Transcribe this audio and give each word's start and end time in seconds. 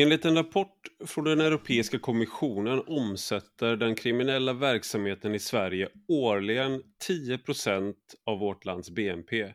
Enligt 0.00 0.24
en 0.24 0.34
rapport 0.34 0.88
från 1.06 1.24
den 1.24 1.40
Europeiska 1.40 1.98
kommissionen 1.98 2.82
omsätter 2.86 3.76
den 3.76 3.94
kriminella 3.94 4.52
verksamheten 4.52 5.34
i 5.34 5.38
Sverige 5.38 5.88
årligen 6.08 6.82
10% 7.08 7.94
av 8.26 8.38
vårt 8.38 8.64
lands 8.64 8.90
BNP, 8.90 9.52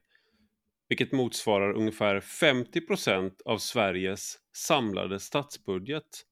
vilket 0.90 1.12
motsvarar 1.12 1.74
ungefär 1.74 2.20
50% 2.20 3.32
av 3.46 3.58
Sveriges 3.58 4.38
samlade 4.56 5.20
statsbudget. 5.20 6.26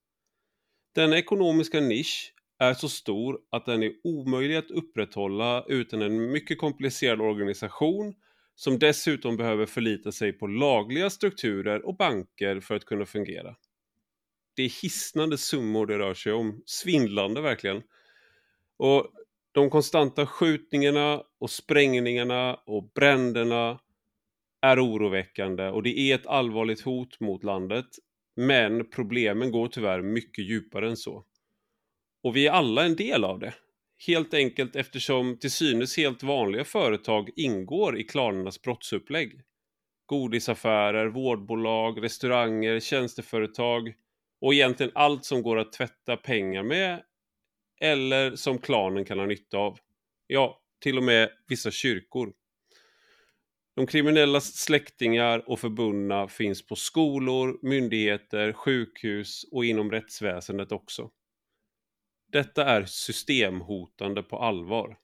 Denna 0.96 1.18
ekonomiska 1.18 1.80
nisch 1.80 2.34
är 2.59 2.73
så 2.73 2.89
stor 2.89 3.39
att 3.52 3.66
den 3.66 3.84
är 3.84 3.91
omöjlig 4.04 4.55
att 4.55 4.71
upprätthålla 4.71 5.66
utan 5.68 6.02
en 6.02 6.32
mycket 6.32 6.57
komplicerad 6.57 7.21
organisation 7.21 8.14
som 8.55 8.80
dessutom 8.80 9.38
behöver 9.38 9.66
förlita 9.66 10.12
sig 10.12 10.34
på 10.34 10.48
lagliga 10.48 11.09
strukturer 11.09 11.86
och 11.86 11.98
banker 11.98 12.59
för 12.59 12.75
att 12.75 12.86
kunna 12.86 13.05
fungera. 13.05 13.55
Det 14.54 14.64
är 14.64 14.82
hisnande 14.82 15.38
summor 15.38 15.86
det 15.86 16.00
rör 16.00 16.14
sig 16.14 16.34
om, 16.34 16.64
svindlande 16.66 17.42
verkligen. 17.42 17.84
Och 18.78 19.12
de 19.52 19.70
konstanta 19.70 20.26
skjutningarna 20.26 21.23
och 21.40 21.50
sprängningarna 21.50 22.54
och 22.54 22.92
bränderna 22.95 23.80
är 24.62 24.86
oroväckande 24.86 25.68
och 25.68 25.84
det 25.84 26.00
är 26.00 26.16
ett 26.16 26.28
allvarligt 26.28 26.82
hot 26.82 27.20
mot 27.20 27.44
landet. 27.44 27.86
Men 28.36 28.90
problemen 28.90 29.52
går 29.52 29.68
tyvärr 29.68 30.02
mycket 30.02 30.45
djupare 30.45 30.90
än 30.90 30.98
så. 30.98 31.26
Och 32.23 32.36
vi 32.36 32.48
är 32.48 32.52
alla 32.52 32.86
en 32.86 32.95
del 32.95 33.23
av 33.23 33.40
det. 33.40 33.54
Helt 34.08 34.34
enkelt 34.34 34.76
eftersom 34.76 35.38
till 35.38 35.52
synes 35.52 35.98
helt 35.98 36.23
vanliga 36.23 36.64
företag 36.64 37.30
ingår 37.36 38.00
i 38.00 38.04
klanernas 38.04 38.62
brottsupplägg. 38.62 39.42
Godisaffärer, 40.06 41.08
vårdbolag, 41.08 42.04
restauranger, 42.04 42.80
tjänsteföretag 42.80 43.94
och 44.41 44.54
egentligen 44.54 44.91
allt 44.95 45.26
som 45.26 45.41
går 45.41 45.58
att 45.58 45.73
tvätta 45.73 46.18
pengar 46.18 46.63
med 46.63 47.03
eller 47.81 48.36
som 48.36 48.58
klanen 48.58 49.06
kan 49.06 49.20
ha 49.20 49.25
nytta 49.25 49.58
av. 49.58 49.80
Ja, 50.28 50.61
till 50.80 50.97
och 50.97 51.03
med 51.03 51.30
vissa 51.47 51.72
kyrkor. 51.72 52.34
De 53.75 53.88
kriminella 53.88 54.42
släktingar 54.42 55.50
och 55.50 55.59
förbundna 55.59 56.28
finns 56.28 56.67
på 56.67 56.75
skolor, 56.75 57.59
myndigheter, 57.62 58.53
sjukhus 58.53 59.44
och 59.52 59.66
inom 59.66 59.92
rättsväsendet 59.92 60.72
också. 60.72 61.12
Detta 62.31 62.66
är 62.66 62.86
systemhotande 62.86 64.23
på 64.23 64.38
allvar. 64.38 64.97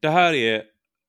Det 0.00 0.08
här 0.08 0.34
är 0.34 0.64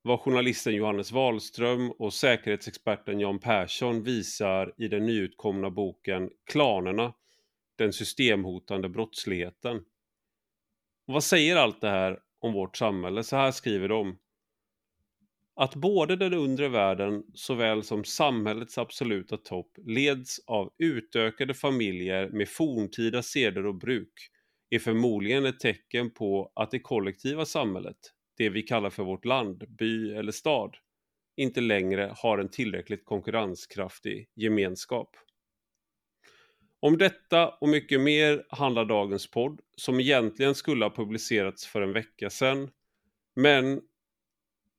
vad 0.06 0.20
journalisten 0.20 0.76
Johannes 0.76 1.12
Wahlström 1.12 1.92
och 1.92 2.14
säkerhetsexperten 2.14 3.20
Jan 3.20 3.40
Persson 3.40 4.04
visar 4.04 4.73
i 4.78 4.88
den 4.88 5.06
nyutkomna 5.06 5.70
boken 5.70 6.30
Klanerna, 6.52 7.14
den 7.78 7.94
systemhotande 7.94 8.90
brottsligheten. 8.90 9.78
Och 11.08 11.14
vad 11.14 11.24
säger 11.24 11.56
allt 11.56 11.81
det 11.81 11.90
här 11.90 12.20
om 12.40 12.54
vårt 12.54 12.78
samhälle? 12.78 13.24
Så 13.24 13.36
här 13.36 13.52
skriver 13.52 13.88
de. 13.88 14.18
Att 15.56 15.76
både 15.76 16.16
den 16.16 16.34
undre 16.34 16.70
världen 16.70 17.24
såväl 17.34 17.84
som 17.84 18.04
samhällets 18.04 18.78
absoluta 18.78 19.38
topp 19.38 19.72
leds 19.86 20.40
av 20.48 20.74
utökade 20.78 21.54
familjer 21.54 22.30
med 22.30 22.50
forntida 22.50 23.24
seder 23.24 23.66
och 23.66 23.76
bruk 23.76 24.14
är 24.70 24.80
förmodligen 24.80 25.46
ett 25.46 25.59
tecken 25.59 26.12
på 26.12 26.52
att 26.56 26.72
det 26.72 26.80
kollektiva 26.80 27.46
samhället, 27.46 27.98
det 28.38 28.50
vi 28.50 28.62
kallar 28.64 28.89
för 28.89 29.03
vårt 29.03 29.26
land, 29.26 29.64
by 29.67 30.14
eller 30.14 30.31
stad, 30.31 30.78
inte 31.36 31.62
längre 31.62 32.14
har 32.17 32.38
en 32.38 32.50
tillräckligt 32.50 33.06
konkurrenskraftig 33.06 34.30
gemenskap. 34.36 35.16
Om 36.80 36.98
detta 36.98 37.50
och 37.50 37.70
mycket 37.70 38.02
mer 38.02 38.45
handlar 38.50 38.86
dagens 38.86 39.31
podd, 39.31 39.62
som 39.75 40.00
egentligen 40.00 40.56
skulle 40.56 40.86
ha 40.86 40.95
publicerats 40.95 41.67
för 41.67 41.81
en 41.81 41.94
vecka 41.94 42.30
sedan, 42.30 42.70
men 43.35 43.81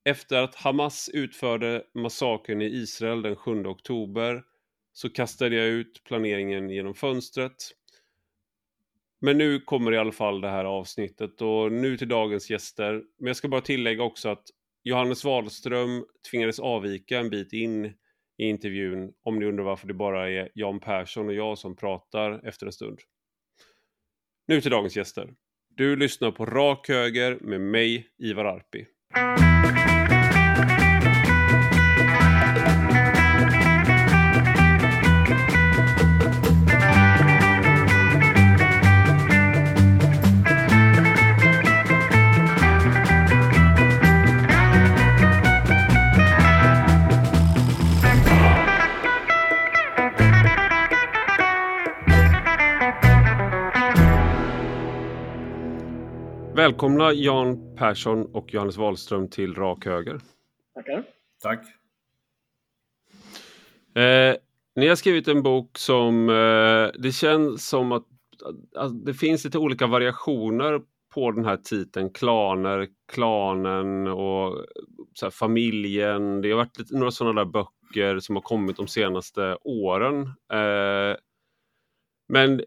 efter 0.03 0.37
att 0.37 0.55
Hamas 0.55 1.09
utförde 1.13 1.83
massakern 1.93 2.61
i 2.61 2.65
Israel 2.65 3.21
den 3.21 3.35
7 3.35 3.65
oktober 3.65 4.43
så 4.93 5.09
kastade 5.09 5.55
jag 5.55 5.67
ut 5.67 6.03
planeringen 6.03 6.69
genom 6.69 6.95
fönstret 6.95 7.55
men 9.21 9.37
nu 9.37 9.59
kommer 9.59 9.91
i 9.91 9.97
alla 9.97 10.11
fall 10.11 10.41
det 10.41 10.49
här 10.49 10.65
avsnittet 10.65 11.41
och 11.41 11.71
nu 11.71 11.97
till 11.97 12.07
dagens 12.07 12.49
gäster. 12.49 12.93
Men 12.93 13.27
jag 13.27 13.35
ska 13.35 13.47
bara 13.47 13.61
tillägga 13.61 14.03
också 14.03 14.29
att 14.29 14.43
Johannes 14.83 15.23
Wahlström 15.23 16.05
tvingades 16.31 16.59
avvika 16.59 17.19
en 17.19 17.29
bit 17.29 17.53
in 17.53 17.85
i 18.37 18.49
intervjun 18.49 19.13
om 19.23 19.39
ni 19.39 19.45
undrar 19.45 19.63
varför 19.63 19.87
det 19.87 19.93
bara 19.93 20.29
är 20.29 20.49
Jan 20.53 20.79
Persson 20.79 21.27
och 21.27 21.33
jag 21.33 21.57
som 21.57 21.75
pratar 21.75 22.47
efter 22.47 22.65
en 22.65 22.71
stund. 22.71 22.99
Nu 24.47 24.61
till 24.61 24.71
dagens 24.71 24.97
gäster. 24.97 25.33
Du 25.75 25.95
lyssnar 25.95 26.31
på 26.31 26.45
Rak 26.45 26.89
Höger 26.89 27.37
med 27.41 27.61
mig, 27.61 28.07
Ivar 28.17 28.45
Arpi. 28.45 28.85
Välkomna 56.65 57.13
Jan 57.13 57.75
Persson 57.75 58.25
och 58.25 58.53
Johannes 58.53 58.77
Wahlström 58.77 59.29
till 59.29 59.55
Rak 59.55 59.85
Höger. 59.85 60.19
Tackar. 60.73 61.03
Tack. 61.41 61.59
Eh, 63.95 64.35
ni 64.75 64.87
har 64.87 64.95
skrivit 64.95 65.27
en 65.27 65.43
bok 65.43 65.77
som 65.77 66.29
eh, 66.29 67.01
det 67.01 67.11
känns 67.11 67.69
som 67.69 67.91
att, 67.91 68.05
att, 68.75 69.05
det 69.05 69.13
finns 69.13 69.45
lite 69.45 69.57
olika 69.57 69.87
variationer 69.87 70.81
på 71.13 71.31
den 71.31 71.45
här 71.45 71.57
titeln. 71.57 72.09
Klaner, 72.09 72.87
klanen 73.13 74.07
och 74.07 74.65
så 75.13 75.25
här, 75.25 75.31
familjen. 75.31 76.41
Det 76.41 76.49
har 76.49 76.57
varit 76.57 76.79
lite, 76.79 76.97
några 76.97 77.11
sådana 77.11 77.43
där 77.43 77.51
böcker 77.51 78.19
som 78.19 78.35
har 78.35 78.43
kommit 78.43 78.77
de 78.77 78.87
senaste 78.87 79.57
åren. 79.61 80.21
Eh, 80.53 81.17
men 82.27 82.61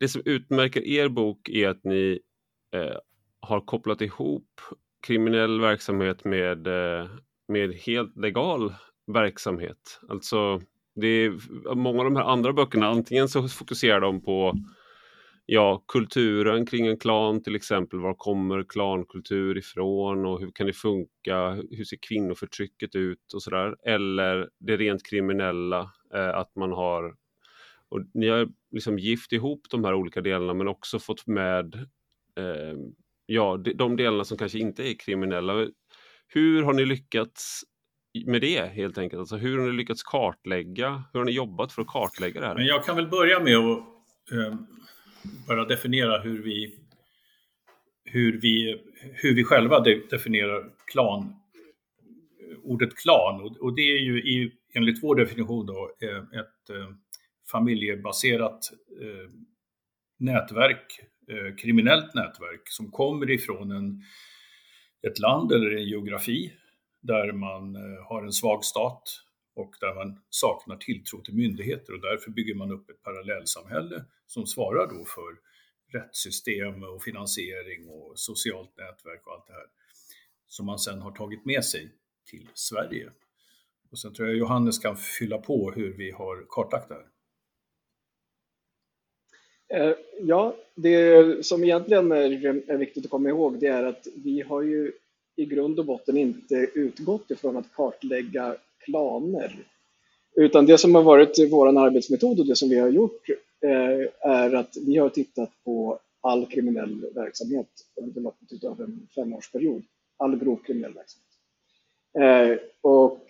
det 0.00 0.08
som 0.08 0.22
utmärker 0.24 0.86
er 0.86 1.08
bok 1.08 1.48
är 1.48 1.68
att 1.68 1.84
ni 1.84 2.20
eh, 2.74 2.96
har 3.40 3.60
kopplat 3.60 4.00
ihop 4.00 4.60
kriminell 5.06 5.60
verksamhet 5.60 6.24
med, 6.24 6.66
eh, 6.66 7.08
med 7.48 7.74
helt 7.74 8.16
legal 8.16 8.74
verksamhet. 9.06 10.00
Alltså, 10.08 10.60
det 10.94 11.06
är, 11.06 11.74
många 11.74 11.98
av 11.98 12.04
de 12.04 12.16
här 12.16 12.24
andra 12.24 12.52
böckerna, 12.52 12.86
antingen 12.86 13.28
så 13.28 13.48
fokuserar 13.48 14.00
de 14.00 14.22
på 14.22 14.54
ja, 15.46 15.84
kulturen 15.88 16.66
kring 16.66 16.86
en 16.86 16.98
klan 16.98 17.42
till 17.42 17.56
exempel. 17.56 18.00
Var 18.00 18.14
kommer 18.14 18.64
klankultur 18.68 19.58
ifrån 19.58 20.26
och 20.26 20.40
hur 20.40 20.50
kan 20.50 20.66
det 20.66 20.72
funka? 20.72 21.50
Hur 21.70 21.84
ser 21.84 21.98
kvinnoförtrycket 22.08 22.94
ut 22.94 23.32
och 23.34 23.42
sådär? 23.42 23.76
Eller 23.82 24.48
det 24.58 24.76
rent 24.76 25.06
kriminella, 25.06 25.90
eh, 26.14 26.28
att 26.28 26.56
man 26.56 26.72
har 26.72 27.14
och 27.88 28.00
ni 28.14 28.28
har 28.28 28.48
liksom 28.70 28.98
gift 28.98 29.32
ihop 29.32 29.66
de 29.70 29.84
här 29.84 29.94
olika 29.94 30.20
delarna 30.20 30.54
men 30.54 30.68
också 30.68 30.98
fått 30.98 31.26
med 31.26 31.74
eh, 32.36 32.78
ja, 33.30 33.56
de 33.56 33.96
delarna 33.96 34.24
som 34.24 34.38
kanske 34.38 34.58
inte 34.58 34.90
är 34.90 34.94
kriminella. 34.94 35.66
Hur 36.28 36.62
har 36.62 36.72
ni 36.72 36.84
lyckats 36.84 37.62
med 38.26 38.40
det 38.40 38.72
helt 38.72 38.98
enkelt? 38.98 39.20
Alltså, 39.20 39.36
hur 39.36 39.58
har 39.58 39.66
ni 39.66 39.72
lyckats 39.72 40.02
kartlägga? 40.02 41.04
Hur 41.12 41.20
har 41.20 41.24
ni 41.24 41.32
jobbat 41.32 41.72
för 41.72 41.82
att 41.82 41.88
kartlägga 41.88 42.40
det 42.40 42.46
här? 42.46 42.54
Men 42.54 42.66
jag 42.66 42.84
kan 42.84 42.96
väl 42.96 43.08
börja 43.08 43.40
med 43.40 43.56
att 43.56 43.78
eh, 44.32 44.54
bara 45.48 45.64
definiera 45.64 46.18
hur 46.18 46.42
vi, 46.42 46.74
hur 48.04 48.40
vi, 48.40 48.82
hur 49.14 49.34
vi 49.34 49.44
själva 49.44 49.80
de, 49.80 50.02
definierar 50.10 50.70
klan, 50.86 51.34
ordet 52.62 52.96
klan. 52.96 53.40
Och, 53.40 53.56
och, 53.56 53.76
det 53.76 53.92
är 53.92 54.00
ju 54.00 54.18
i, 54.18 54.52
enligt 54.74 55.02
vår 55.02 55.16
definition 55.16 55.66
då, 55.66 55.96
eh, 56.02 56.40
ett 56.40 56.70
eh, 56.70 56.94
familjebaserat 57.50 58.60
eh, 59.02 59.30
nätverk 60.18 61.09
eh, 61.30 61.56
kriminellt 61.56 62.14
nätverk 62.14 62.62
som 62.64 62.90
kommer 62.90 63.30
ifrån 63.30 63.70
en, 63.70 64.02
ett 65.06 65.18
land 65.18 65.52
eller 65.52 65.70
en 65.76 65.88
geografi 65.88 66.52
där 67.00 67.32
man 67.32 67.76
eh, 67.76 68.02
har 68.08 68.22
en 68.22 68.32
svag 68.32 68.64
stat 68.64 69.02
och 69.54 69.74
där 69.80 69.94
man 69.94 70.20
saknar 70.30 70.76
tilltro 70.76 71.22
till 71.22 71.34
myndigheter 71.34 71.92
och 71.92 72.00
därför 72.00 72.30
bygger 72.30 72.54
man 72.54 72.72
upp 72.72 72.90
ett 72.90 73.02
parallellsamhälle 73.02 74.04
som 74.26 74.46
svarar 74.46 74.86
då 74.86 75.04
för 75.04 75.50
rättssystem 75.98 76.82
och 76.82 77.02
finansiering 77.02 77.88
och 77.88 78.12
socialt 78.18 78.76
nätverk 78.76 79.26
och 79.26 79.32
allt 79.32 79.46
det 79.46 79.52
här 79.52 79.66
som 80.46 80.66
man 80.66 80.78
sen 80.78 81.00
har 81.00 81.12
tagit 81.12 81.44
med 81.44 81.64
sig 81.64 81.92
till 82.30 82.48
Sverige. 82.54 83.10
Och 83.90 83.98
sen 83.98 84.14
tror 84.14 84.28
jag 84.28 84.36
Johannes 84.36 84.78
kan 84.78 84.96
fylla 84.96 85.38
på 85.38 85.72
hur 85.72 85.96
vi 85.96 86.10
har 86.10 86.46
kartlagt 86.48 86.88
det 86.88 86.94
här. 86.94 87.06
Eh, 89.74 89.92
ja, 90.20 90.54
det 90.74 91.46
som 91.46 91.64
egentligen 91.64 92.12
är, 92.12 92.76
viktigt 92.76 93.04
att 93.04 93.10
komma 93.10 93.28
ihåg 93.28 93.58
det 93.58 93.66
är 93.66 93.84
att 93.84 94.06
vi 94.24 94.40
har 94.40 94.62
ju 94.62 94.92
i 95.36 95.44
grund 95.44 95.78
och 95.78 95.84
botten 95.84 96.16
inte 96.16 96.54
utgått 96.74 97.30
ifrån 97.30 97.56
att 97.56 97.72
kartlägga 97.74 98.56
klaner. 98.78 99.64
Utan 100.36 100.66
det 100.66 100.78
som 100.78 100.94
har 100.94 101.02
varit 101.02 101.52
vår 101.52 101.78
arbetsmetod 101.78 102.40
och 102.40 102.46
det 102.46 102.56
som 102.56 102.68
vi 102.68 102.78
har 102.78 102.88
gjort 102.88 103.28
eh, 103.60 104.30
är 104.30 104.54
att 104.54 104.76
vi 104.86 104.98
har 104.98 105.08
tittat 105.08 105.50
på 105.64 105.98
all 106.20 106.46
kriminell 106.46 107.06
verksamhet 107.14 107.68
under 107.96 108.20
loppet 108.20 108.64
av 108.64 108.80
en 108.80 109.08
femårsperiod. 109.14 109.82
All 110.16 110.36
grov 110.36 110.58
kriminell 110.66 110.94
verksamhet. 110.94 111.26
Eh, 112.18 112.66
och 112.80 113.26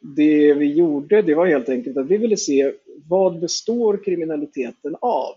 det 0.00 0.54
vi 0.54 0.72
gjorde 0.72 1.22
det 1.22 1.34
var 1.34 1.46
helt 1.46 1.68
enkelt 1.68 1.96
att 1.96 2.06
vi 2.06 2.16
ville 2.16 2.36
se 2.36 2.72
vad 3.08 3.40
består 3.40 4.04
kriminaliteten 4.04 4.96
av? 5.00 5.34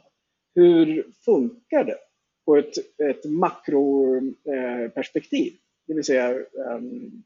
Hur 0.57 1.06
funkar 1.25 1.83
det 1.83 1.98
på 2.45 2.56
ett, 2.56 2.74
ett 3.09 3.25
makroperspektiv? 3.25 5.54
Eh, 5.54 5.59
det 5.88 5.94
vill 5.94 6.04
säga, 6.04 6.30
ehm, 6.31 7.24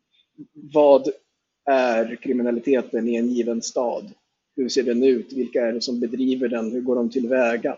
vad 0.53 1.09
är 1.65 2.15
kriminaliteten 2.15 3.07
i 3.07 3.15
en 3.15 3.27
given 3.27 3.61
stad? 3.61 4.11
Hur 4.55 4.69
ser 4.69 4.83
den 4.83 5.03
ut? 5.03 5.33
Vilka 5.33 5.67
är 5.67 5.73
det 5.73 5.81
som 5.81 5.99
bedriver 5.99 6.47
den? 6.47 6.71
Hur 6.71 6.81
går 6.81 6.95
de 6.95 7.09
tillväga? 7.09 7.77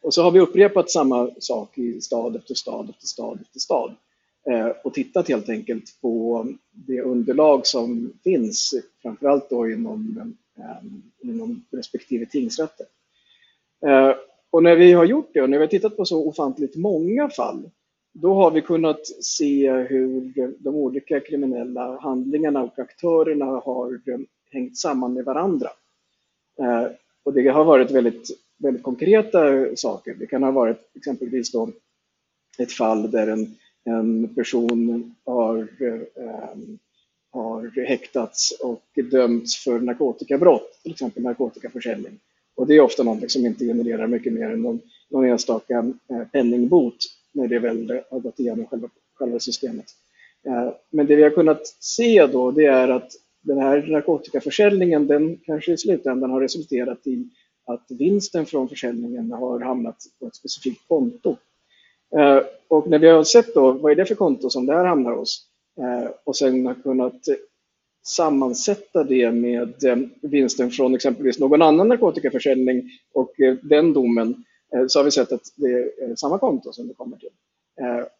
Och 0.00 0.14
så 0.14 0.22
har 0.22 0.30
vi 0.30 0.40
upprepat 0.40 0.90
samma 0.90 1.30
sak 1.38 1.78
i 1.78 2.00
stad 2.00 2.36
efter 2.36 2.54
stad 2.54 2.90
efter 2.90 3.06
stad 3.06 3.40
efter 3.40 3.60
stad 3.60 3.94
eh, 4.50 4.68
och 4.84 4.94
tittat 4.94 5.28
helt 5.28 5.48
enkelt 5.48 6.00
på 6.00 6.46
det 6.70 7.02
underlag 7.02 7.66
som 7.66 8.12
finns, 8.24 8.74
framförallt 9.02 9.50
då 9.50 9.70
inom, 9.70 10.34
ehm, 10.58 11.02
inom 11.22 11.64
respektive 11.70 12.26
tingsrätter. 12.26 12.86
Eh, 13.86 14.12
och 14.50 14.62
när 14.62 14.76
vi 14.76 14.92
har 14.92 15.04
gjort 15.04 15.30
det 15.34 15.42
och 15.42 15.50
när 15.50 15.58
vi 15.58 15.64
har 15.64 15.70
tittat 15.70 15.96
på 15.96 16.04
så 16.04 16.28
ofantligt 16.28 16.76
många 16.76 17.28
fall 17.28 17.70
då 18.20 18.34
har 18.34 18.50
vi 18.50 18.62
kunnat 18.62 19.06
se 19.22 19.72
hur 19.72 20.32
de 20.58 20.74
olika 20.74 21.20
kriminella 21.20 21.98
handlingarna 22.00 22.62
och 22.62 22.78
aktörerna 22.78 23.44
har 23.44 24.00
eh, 24.06 24.18
hängt 24.50 24.76
samman 24.76 25.14
med 25.14 25.24
varandra. 25.24 25.68
Eh, 26.58 26.86
och 27.22 27.32
det 27.32 27.48
har 27.48 27.64
varit 27.64 27.90
väldigt, 27.90 28.28
väldigt 28.58 28.82
konkreta 28.82 29.66
saker. 29.76 30.14
Det 30.14 30.26
kan 30.26 30.42
ha 30.42 30.50
varit 30.50 30.90
exempelvis 30.94 31.52
då 31.52 31.68
ett 32.58 32.72
fall 32.72 33.10
där 33.10 33.26
en, 33.26 33.56
en 33.84 34.34
person 34.34 35.14
har, 35.24 35.58
eh, 35.58 36.58
har 37.30 37.86
häktats 37.86 38.52
och 38.60 38.98
dömts 39.10 39.64
för 39.64 39.80
narkotikabrott, 39.80 40.80
till 40.82 40.92
exempel 40.92 41.22
narkotikaförsäljning. 41.22 42.18
Och 42.56 42.66
det 42.66 42.74
är 42.74 42.80
ofta 42.80 43.02
något 43.02 43.30
som 43.30 43.46
inte 43.46 43.64
genererar 43.64 44.06
mycket 44.06 44.32
mer 44.32 44.50
än 44.50 44.62
någon, 44.62 44.80
någon 45.10 45.24
enstaka 45.24 45.92
eh, 46.10 46.28
penningbot 46.32 46.96
när 47.32 47.48
det 47.48 47.58
väl 47.58 48.02
har 48.10 48.20
gått 48.20 48.40
igenom 48.40 48.66
själva, 48.66 48.88
själva 49.14 49.38
systemet. 49.38 49.86
Eh, 50.46 50.68
men 50.90 51.06
det 51.06 51.16
vi 51.16 51.22
har 51.22 51.30
kunnat 51.30 51.66
se 51.66 52.26
då 52.26 52.50
det 52.50 52.66
är 52.66 52.88
att 52.88 53.12
den 53.42 53.58
här 53.58 53.86
narkotikaförsäljningen 53.86 55.06
den 55.06 55.38
kanske 55.44 55.72
i 55.72 55.76
slutändan 55.76 56.30
har 56.30 56.40
resulterat 56.40 57.06
i 57.06 57.28
att 57.66 57.86
vinsten 57.88 58.46
från 58.46 58.68
försäljningen 58.68 59.32
har 59.32 59.60
hamnat 59.60 59.96
på 60.20 60.26
ett 60.26 60.36
specifikt 60.36 60.88
konto. 60.88 61.36
Eh, 62.16 62.40
och 62.68 62.88
när 62.88 62.98
vi 62.98 63.08
har 63.08 63.24
sett 63.24 63.54
då 63.54 63.72
vad 63.72 63.92
är 63.92 63.96
det 63.96 64.06
för 64.06 64.14
konto 64.14 64.50
som 64.50 64.66
det 64.66 64.74
här 64.74 64.84
hamnar 64.84 65.12
hos 65.12 65.46
eh, 65.80 66.10
och 66.24 66.36
sen 66.36 66.66
har 66.66 66.74
kunnat 66.74 67.28
sammansätta 68.06 69.04
det 69.04 69.32
med 69.32 69.84
eh, 69.84 69.96
vinsten 70.20 70.70
från 70.70 70.94
exempelvis 70.94 71.38
någon 71.38 71.62
annan 71.62 71.88
narkotikaförsäljning 71.88 72.90
och 73.12 73.40
eh, 73.40 73.56
den 73.62 73.92
domen 73.92 74.44
eh, 74.74 74.84
så 74.88 74.98
har 74.98 75.04
vi 75.04 75.10
sett 75.10 75.32
att 75.32 75.42
det 75.56 75.68
är 75.68 76.16
samma 76.16 76.38
konto 76.38 76.72
som 76.72 76.88
det 76.88 76.94
kommer 76.94 77.16
till. 77.16 77.28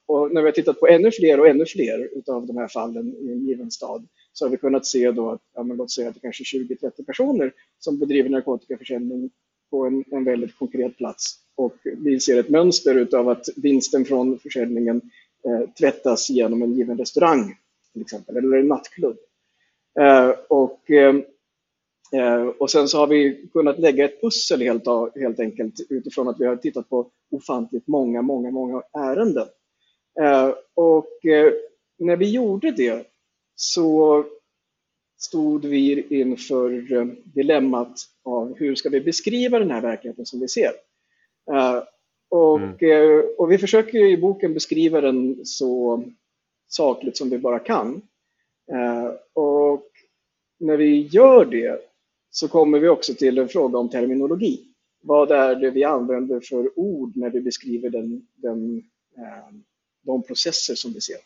Och 0.06 0.34
när 0.34 0.42
vi 0.42 0.46
har 0.46 0.52
tittat 0.52 0.80
på 0.80 0.88
ännu 0.88 1.10
fler 1.10 1.40
och 1.40 1.48
ännu 1.48 1.66
fler 1.66 2.08
av 2.26 2.46
de 2.46 2.56
här 2.56 2.68
fallen 2.68 3.14
i 3.20 3.32
en 3.32 3.46
given 3.46 3.70
stad 3.70 4.06
så 4.32 4.44
har 4.44 4.50
vi 4.50 4.56
kunnat 4.56 4.86
se 4.86 5.10
då 5.10 5.30
att, 5.30 5.40
ja, 5.54 5.62
men 5.62 5.76
låt 5.76 5.90
säga 5.90 6.08
att 6.08 6.14
det 6.14 6.20
kanske 6.20 6.58
är 6.58 6.64
20-30 6.64 7.04
personer 7.06 7.52
som 7.78 7.98
bedriver 7.98 8.30
narkotikaförsäljning 8.30 9.30
på 9.70 9.86
en, 9.86 10.04
en 10.10 10.24
väldigt 10.24 10.58
konkret 10.58 10.96
plats. 10.96 11.34
Och 11.54 11.76
vi 11.84 12.20
ser 12.20 12.40
ett 12.40 12.48
mönster 12.48 12.94
utav 12.94 13.28
att 13.28 13.48
vinsten 13.56 14.04
från 14.04 14.38
försäljningen 14.38 15.00
eh, 15.44 15.70
tvättas 15.70 16.30
genom 16.30 16.62
en 16.62 16.72
given 16.72 16.98
restaurang 16.98 17.56
till 17.92 18.02
exempel, 18.02 18.36
eller 18.36 18.56
en 18.56 18.68
nattklubb. 18.68 19.16
Eh, 20.00 20.30
och 20.48 20.90
eh, 20.90 21.14
Eh, 22.12 22.46
och 22.46 22.70
sen 22.70 22.88
så 22.88 22.98
har 22.98 23.06
vi 23.06 23.48
kunnat 23.52 23.78
lägga 23.78 24.04
ett 24.04 24.20
pussel 24.20 24.60
helt, 24.60 24.84
helt 25.14 25.40
enkelt 25.40 25.74
utifrån 25.90 26.28
att 26.28 26.40
vi 26.40 26.46
har 26.46 26.56
tittat 26.56 26.88
på 26.88 27.10
ofantligt 27.30 27.86
många, 27.86 28.22
många, 28.22 28.50
många 28.50 28.82
ärenden. 28.92 29.46
Och 30.74 31.08
när 31.98 32.16
vi 32.16 32.30
gjorde 32.30 32.70
det 32.70 33.06
så 33.54 34.24
stod 35.18 35.64
vi 35.64 36.06
inför 36.20 36.70
dilemmat 37.34 37.98
av 38.24 38.54
hur 38.58 38.74
ska 38.74 38.88
vi 38.88 39.00
beskriva 39.00 39.58
den 39.58 39.70
här 39.70 39.80
verkligheten 39.80 40.26
som 40.26 40.40
vi 40.40 40.48
ser. 40.48 40.72
Och, 42.30 42.82
mm. 42.82 43.24
och 43.38 43.52
vi 43.52 43.58
försöker 43.58 43.98
i 43.98 44.16
boken 44.16 44.54
beskriva 44.54 45.00
den 45.00 45.46
så 45.46 46.02
sakligt 46.68 47.16
som 47.16 47.30
vi 47.30 47.38
bara 47.38 47.58
kan. 47.58 48.02
Eh, 48.72 49.12
och 49.32 49.90
när 50.58 50.76
vi 50.76 51.00
gör 51.00 51.44
det 51.44 51.80
så 52.30 52.48
kommer 52.48 52.80
vi 52.80 52.88
också 52.88 53.14
till 53.14 53.38
en 53.38 53.48
fråga 53.48 53.78
om 53.78 53.90
terminologi. 53.90 54.60
Vad 55.02 55.30
är 55.30 55.54
det 55.56 55.70
vi 55.70 55.84
använder 55.84 56.40
för 56.40 56.78
ord 56.78 57.16
när 57.16 57.30
vi 57.30 57.40
beskriver 57.40 57.90
den, 57.90 58.26
den, 58.34 58.76
eh, 59.16 59.54
de 60.02 60.22
processer 60.22 60.74
som 60.74 60.92
vi 60.92 61.00
ser? 61.00 61.16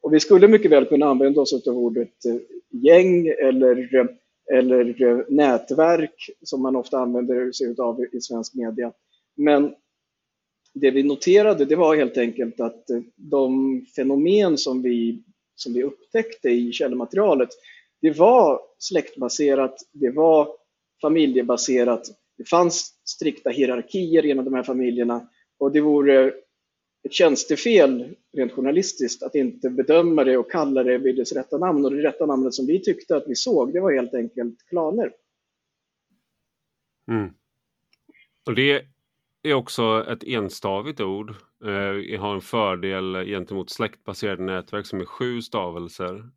Och 0.00 0.14
vi 0.14 0.20
skulle 0.20 0.48
mycket 0.48 0.70
väl 0.70 0.86
kunna 0.86 1.06
använda 1.06 1.40
oss 1.40 1.68
av 1.68 1.78
ordet 1.78 2.24
eh, 2.24 2.36
gäng 2.70 3.26
eller, 3.26 4.08
eller 4.52 5.26
nätverk 5.30 6.30
som 6.42 6.62
man 6.62 6.76
ofta 6.76 6.98
använder 6.98 7.52
sig 7.52 7.74
av 7.78 8.04
i 8.12 8.20
svensk 8.20 8.54
media. 8.54 8.92
Men 9.34 9.74
det 10.74 10.90
vi 10.90 11.02
noterade 11.02 11.64
det 11.64 11.76
var 11.76 11.96
helt 11.96 12.18
enkelt 12.18 12.60
att 12.60 12.84
de 13.16 13.86
fenomen 13.96 14.58
som 14.58 14.82
vi, 14.82 15.22
som 15.62 15.72
vi 15.72 15.82
upptäckte 15.82 16.48
i 16.48 16.72
källmaterialet 16.72 17.48
det 18.02 18.18
var 18.18 18.60
släktbaserat, 18.78 19.76
det 19.92 20.10
var 20.10 20.48
familjebaserat, 21.00 22.06
det 22.38 22.48
fanns 22.48 23.00
strikta 23.04 23.50
hierarkier 23.50 24.26
inom 24.26 24.44
de 24.44 24.54
här 24.54 24.62
familjerna 24.62 25.28
och 25.58 25.72
det 25.72 25.80
vore 25.80 26.32
ett 27.04 27.12
tjänstefel 27.12 28.16
rent 28.32 28.52
journalistiskt 28.52 29.22
att 29.22 29.34
inte 29.34 29.70
bedöma 29.70 30.24
det 30.24 30.36
och 30.36 30.50
kalla 30.50 30.82
det 30.82 30.98
vid 30.98 31.16
dess 31.16 31.32
rätta 31.32 31.58
namn. 31.58 31.84
Och 31.84 31.90
det 31.90 32.02
rätta 32.02 32.26
namnet 32.26 32.54
som 32.54 32.66
vi 32.66 32.82
tyckte 32.82 33.16
att 33.16 33.28
vi 33.28 33.34
såg, 33.34 33.72
det 33.72 33.80
var 33.80 33.92
helt 33.92 34.14
enkelt 34.14 34.68
klaner. 34.68 35.12
Mm. 37.08 37.30
Och 38.46 38.54
det 38.54 38.86
är 39.42 39.54
också 39.54 40.06
ett 40.08 40.24
enstavigt 40.24 41.00
ord. 41.00 41.30
Eh, 41.64 42.20
har 42.20 42.34
en 42.34 42.40
fördel 42.40 43.24
gentemot 43.26 43.70
släktbaserade 43.70 44.42
nätverk 44.42 44.86
som 44.86 45.00
är 45.00 45.04
sju 45.04 45.42
stavelser. 45.42 46.30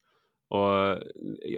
Och, 0.50 0.88
eh, 0.88 1.00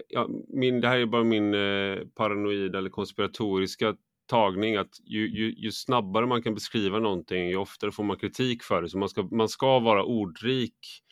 ja, 0.10 0.30
min, 0.50 0.82
det 0.82 0.88
här 0.88 0.98
är 0.98 1.06
bara 1.06 1.24
min 1.24 1.54
eh, 1.54 1.98
paranoida 2.16 2.78
eller 2.78 2.90
konspiratoriska 2.90 3.96
tagning 4.28 4.76
att 4.76 5.00
ju, 5.04 5.30
ju, 5.30 5.54
ju, 5.58 5.72
snabbare 5.72 6.26
man 6.26 6.42
kan 6.42 6.54
beskriva 6.54 7.00
någonting 7.00 7.50
ju 7.50 7.58
oftare 7.58 7.92
får 7.92 8.04
man 8.04 8.18
kritik 8.18 8.64
för 8.64 8.82
det. 8.82 8.90
Så 8.90 8.98
man 8.98 9.10
ska, 9.10 9.24
man 9.24 9.50
ska 9.50 9.80
vara 9.80 10.04
ordrik. 10.04 11.04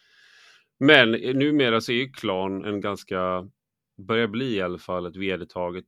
Men 0.79 1.15
eh, 1.15 1.35
numera 1.35 1.81
så 1.81 1.91
är 1.91 1.95
ju 1.95 2.09
klan 2.09 2.65
en 2.65 2.81
ganska, 2.81 3.49
börjar 4.07 4.27
bli 4.27 4.55
i 4.55 4.61
alla 4.61 4.77
fall 4.77 5.05
ett 5.05 5.15
vedertaget 5.15 5.85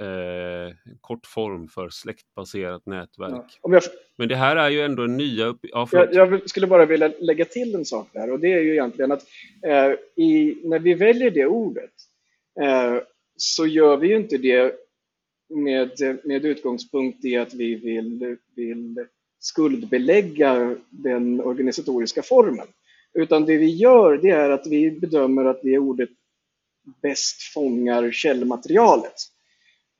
eh, 0.00 0.74
kort 1.00 1.26
form 1.26 1.68
för 1.68 1.88
släktbaserat 1.88 2.86
nätverk. 2.86 3.58
Ja, 3.62 3.72
jag... 3.72 3.82
Men 4.16 4.28
det 4.28 4.36
här 4.36 4.56
är 4.56 4.70
ju 4.70 4.80
ändå 4.80 5.02
en 5.02 5.16
nya... 5.16 5.46
Upp... 5.46 5.60
Ja, 5.62 5.88
jag, 5.92 6.14
jag, 6.14 6.50
skulle 6.50 6.66
bara 6.66 6.86
vilja 6.86 7.12
lägga 7.20 7.44
till 7.44 7.74
en 7.74 7.84
sak 7.84 8.08
där 8.12 8.30
och 8.32 8.40
det 8.40 8.52
är 8.52 8.60
ju 8.60 8.72
egentligen 8.72 9.12
att 9.12 9.22
eh, 9.66 9.92
i, 10.24 10.58
när 10.64 10.78
vi 10.78 10.94
väljer 10.94 11.30
det 11.30 11.46
ordet 11.46 11.92
eh, 12.60 12.96
så 13.36 13.66
gör 13.66 13.96
vi 13.96 14.08
ju 14.08 14.16
inte 14.16 14.38
det 14.38 14.74
med, 15.48 15.90
med 16.24 16.44
utgångspunkt 16.44 17.24
i 17.24 17.36
att 17.36 17.54
vi 17.54 17.74
vill, 17.74 18.36
vill 18.56 19.06
skuldbelägga 19.38 20.76
den 20.90 21.40
organisatoriska 21.40 22.22
formen. 22.22 22.66
Utan 23.14 23.44
det 23.44 23.56
vi 23.56 23.76
gör 23.76 24.16
det 24.16 24.30
är 24.30 24.50
att 24.50 24.66
vi 24.66 24.90
bedömer 24.90 25.44
att 25.44 25.62
det 25.62 25.78
ordet 25.78 26.10
bäst 27.02 27.42
fångar 27.54 28.10
källmaterialet. 28.10 29.14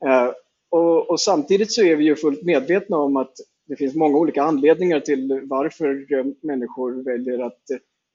Eh, 0.06 0.30
och, 0.70 1.11
och, 1.11 1.20
samtidigt 1.20 1.73
så 1.73 1.82
är 1.82 1.96
vi 1.96 2.04
ju 2.04 2.16
fullt 2.16 2.42
medvetna 2.42 2.96
om 2.96 3.16
att 3.16 3.32
det 3.66 3.76
finns 3.76 3.94
många 3.94 4.18
olika 4.18 4.42
anledningar 4.42 5.00
till 5.00 5.40
varför 5.44 6.06
eh, 6.12 6.25
människor 6.42 7.04
väljer 7.04 7.38
att 7.46 7.70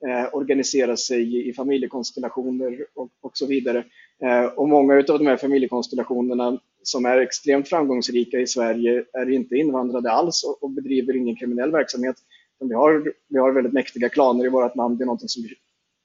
eh, 0.07 0.35
organisera 0.35 0.97
sig 0.97 1.49
i 1.49 1.53
familjekonstellationer 1.53 2.85
och, 2.95 3.09
och 3.21 3.37
så 3.37 3.45
vidare. 3.45 3.83
Eh, 4.23 4.45
och 4.45 4.69
många 4.69 4.95
av 4.95 5.03
de 5.03 5.27
här 5.27 5.37
familjekonstellationerna 5.37 6.59
som 6.83 7.05
är 7.05 7.17
extremt 7.17 7.69
framgångsrika 7.69 8.39
i 8.39 8.47
Sverige 8.47 9.03
är 9.13 9.29
inte 9.29 9.55
invandrade 9.55 10.11
alls 10.11 10.43
och, 10.43 10.63
och 10.63 10.69
bedriver 10.69 11.15
ingen 11.15 11.35
kriminell 11.35 11.71
verksamhet. 11.71 12.15
Vi 12.59 12.73
har, 12.73 13.13
vi 13.27 13.37
har 13.37 13.51
väldigt 13.51 13.73
mäktiga 13.73 14.09
klaner 14.09 14.45
i 14.45 14.49
vårt 14.49 14.75
land. 14.75 14.97
Det 14.97 15.03
är 15.03 15.05
något 15.05 15.31
som 15.31 15.43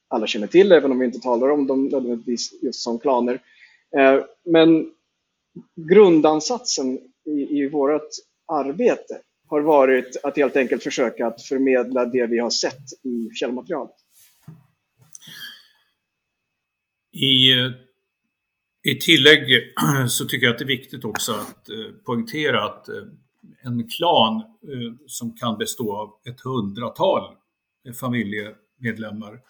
alla 0.08 0.26
känner 0.26 0.46
till, 0.46 0.72
även 0.72 0.92
om 0.92 0.98
vi 0.98 1.06
inte 1.06 1.20
talar 1.20 1.48
om 1.48 1.66
dem 1.66 1.84
nödvändigtvis 1.84 2.62
just 2.62 2.80
som 2.80 2.98
klaner. 2.98 3.40
Eh, 3.96 4.20
men 4.44 4.90
grundansatsen 5.76 6.98
i, 7.26 7.58
i 7.58 7.68
vårt 7.68 8.08
arbete 8.52 9.20
har 9.46 9.60
varit 9.60 10.16
att 10.22 10.36
helt 10.36 10.56
enkelt 10.56 10.82
försöka 10.82 11.26
att 11.26 11.42
förmedla 11.42 12.04
det 12.04 12.26
vi 12.26 12.38
har 12.38 12.50
sett 12.50 12.92
i 13.02 13.30
källmaterialet. 13.34 13.94
I, 17.12 17.52
eh, 17.52 17.70
I 18.82 18.94
tillägg 18.94 19.72
så 20.08 20.24
tycker 20.24 20.46
jag 20.46 20.52
att 20.52 20.58
det 20.58 20.64
är 20.64 20.66
viktigt 20.66 21.04
också 21.04 21.32
att 21.32 21.68
eh, 21.68 21.94
poängtera 22.06 22.64
att 22.64 22.88
eh, 22.88 22.94
en 23.62 23.88
klan 23.88 24.42
som 25.06 25.36
kan 25.36 25.58
bestå 25.58 25.96
av 25.96 26.10
ett 26.24 26.40
hundratal 26.40 27.36
familjemedlemmar 28.00 29.40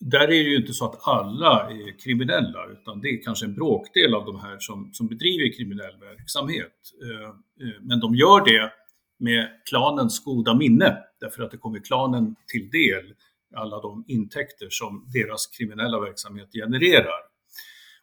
där 0.00 0.20
är 0.20 0.26
det 0.28 0.36
ju 0.36 0.56
inte 0.56 0.72
så 0.72 0.84
att 0.84 1.08
alla 1.08 1.70
är 1.70 1.98
kriminella, 1.98 2.66
utan 2.66 3.00
det 3.00 3.08
är 3.08 3.22
kanske 3.22 3.46
en 3.46 3.54
bråkdel 3.54 4.14
av 4.14 4.24
de 4.24 4.40
här 4.40 4.56
som, 4.58 4.90
som 4.92 5.08
bedriver 5.08 5.56
kriminell 5.56 6.00
verksamhet. 6.00 6.72
Eh, 7.02 7.28
eh, 7.68 7.80
men 7.80 8.00
de 8.00 8.14
gör 8.14 8.44
det 8.44 8.72
med 9.18 9.48
klanens 9.68 10.24
goda 10.24 10.54
minne, 10.54 10.98
därför 11.20 11.42
att 11.42 11.50
det 11.50 11.56
kommer 11.56 11.78
klanen 11.78 12.36
till 12.46 12.70
del 12.70 13.14
alla 13.56 13.80
de 13.80 14.04
intäkter 14.08 14.68
som 14.70 15.10
deras 15.12 15.46
kriminella 15.46 16.00
verksamhet 16.00 16.48
genererar. 16.52 17.20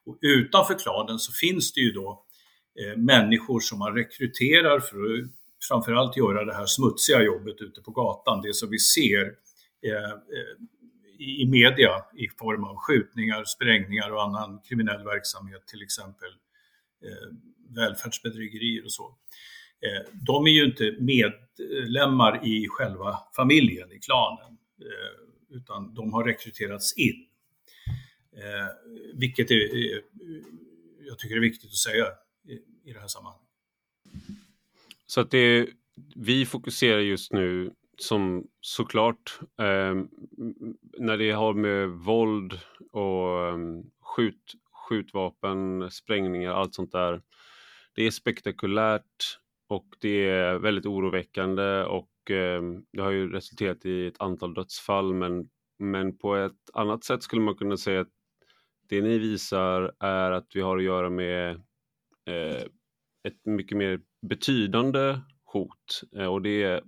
Och 0.05 0.17
utanför 0.21 0.79
klanen 0.79 1.19
så 1.19 1.31
finns 1.31 1.73
det 1.73 1.81
ju 1.81 1.91
då 1.91 2.25
eh, 2.79 2.97
människor 2.97 3.59
som 3.59 3.79
man 3.79 3.95
rekryterar 3.95 4.79
för 4.79 4.95
att 4.95 5.29
framförallt 5.67 6.17
göra 6.17 6.45
det 6.45 6.53
här 6.53 6.65
smutsiga 6.65 7.23
jobbet 7.23 7.61
ute 7.61 7.81
på 7.81 7.91
gatan, 7.91 8.41
det 8.41 8.53
som 8.53 8.69
vi 8.69 8.79
ser 8.79 9.25
i 11.19 11.45
media 11.45 11.91
i 12.15 12.27
form 12.29 12.63
av 12.63 12.75
skjutningar, 12.75 13.43
sprängningar 13.43 14.11
och 14.11 14.23
annan 14.23 14.59
kriminell 14.59 15.03
verksamhet, 15.03 15.67
till 15.67 15.81
exempel 15.81 16.29
eh, 17.03 17.35
välfärdsbedrägerier 17.75 18.85
och 18.85 18.91
så. 18.91 19.15
Eh, 19.81 20.11
de 20.27 20.45
är 20.45 20.51
ju 20.51 20.65
inte 20.65 20.95
medlemmar 20.99 22.47
i 22.47 22.67
själva 22.69 23.19
familjen, 23.35 23.91
i 23.91 23.99
klanen. 23.99 24.57
Eh, 24.81 25.25
utan 25.55 25.93
de 25.93 26.13
har 26.13 26.23
rekryterats 26.23 26.97
in. 26.97 27.25
Eh, 28.35 28.67
vilket 29.13 29.51
är, 29.51 29.55
eh, 29.55 30.01
jag 31.07 31.19
tycker 31.19 31.35
är 31.35 31.39
viktigt 31.39 31.69
att 31.69 31.77
säga 31.77 32.05
i, 32.47 32.53
i 32.89 32.93
det 32.93 32.99
här 32.99 33.07
sammanhanget. 33.07 33.49
Så 35.05 35.21
att 35.21 35.31
det, 35.31 35.69
vi 36.15 36.45
fokuserar 36.45 36.99
just 36.99 37.33
nu 37.33 37.73
som 37.97 38.47
såklart 38.61 39.39
eh, 39.59 39.95
när 40.97 41.17
det 41.17 41.31
har 41.31 41.53
med 41.53 41.89
våld 41.89 42.59
och 42.91 43.47
eh, 43.47 43.57
skjut, 44.01 44.53
skjutvapen, 44.89 45.91
sprängningar, 45.91 46.51
allt 46.51 46.75
sånt 46.75 46.91
där. 46.91 47.21
Det 47.95 48.03
är 48.07 48.11
spektakulärt 48.11 49.39
och 49.67 49.85
det 49.99 50.29
är 50.29 50.55
väldigt 50.55 50.85
oroväckande 50.85 51.83
och 51.83 52.31
eh, 52.31 52.61
det 52.91 53.01
har 53.01 53.11
ju 53.11 53.31
resulterat 53.31 53.85
i 53.85 54.07
ett 54.07 54.21
antal 54.21 54.53
dödsfall 54.53 55.13
men, 55.13 55.49
men 55.79 56.17
på 56.17 56.35
ett 56.35 56.69
annat 56.73 57.03
sätt 57.03 57.23
skulle 57.23 57.41
man 57.41 57.55
kunna 57.55 57.77
säga 57.77 58.01
att 58.01 58.11
det 58.89 59.01
ni 59.01 59.17
visar 59.17 59.93
är 59.99 60.31
att 60.31 60.47
vi 60.53 60.61
har 60.61 60.77
att 60.77 60.83
göra 60.83 61.09
med 61.09 61.51
eh, 62.25 62.63
ett 63.23 63.45
mycket 63.45 63.77
mer 63.77 63.99
betydande 64.21 65.19
hot 65.43 66.01
eh, 66.15 66.27
och 66.27 66.41
det 66.41 66.63
är 66.63 66.81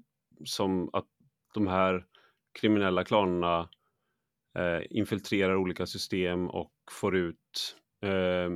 som 0.45 0.89
att 0.93 1.07
de 1.53 1.67
här 1.67 2.05
kriminella 2.61 3.03
klanerna 3.03 3.69
eh, 4.57 4.81
infiltrerar 4.89 5.55
olika 5.55 5.85
system 5.85 6.49
och 6.49 6.73
får 6.91 7.15
ut 7.15 7.75
eh, 8.01 8.49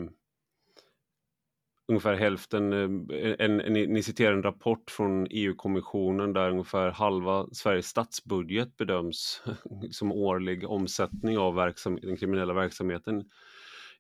ungefär 1.88 2.14
hälften, 2.14 2.74
eh, 2.74 3.36
en, 3.40 3.62
en, 3.62 3.74
ni 3.74 4.04
citerar 4.04 4.34
en 4.34 4.44
rapport 4.44 4.92
från 4.92 5.28
EU-kommissionen 5.30 6.34
där 6.34 6.50
ungefär 6.50 6.92
halva 6.92 7.48
Sveriges 7.52 7.88
statsbudget 7.88 8.78
bedöms 8.78 9.44
som 9.92 10.12
årlig 10.12 10.70
omsättning 10.70 11.38
av 11.38 11.56
verksam, 11.56 12.00
den 12.02 12.18
kriminella 12.18 12.54
verksamheten 12.54 13.24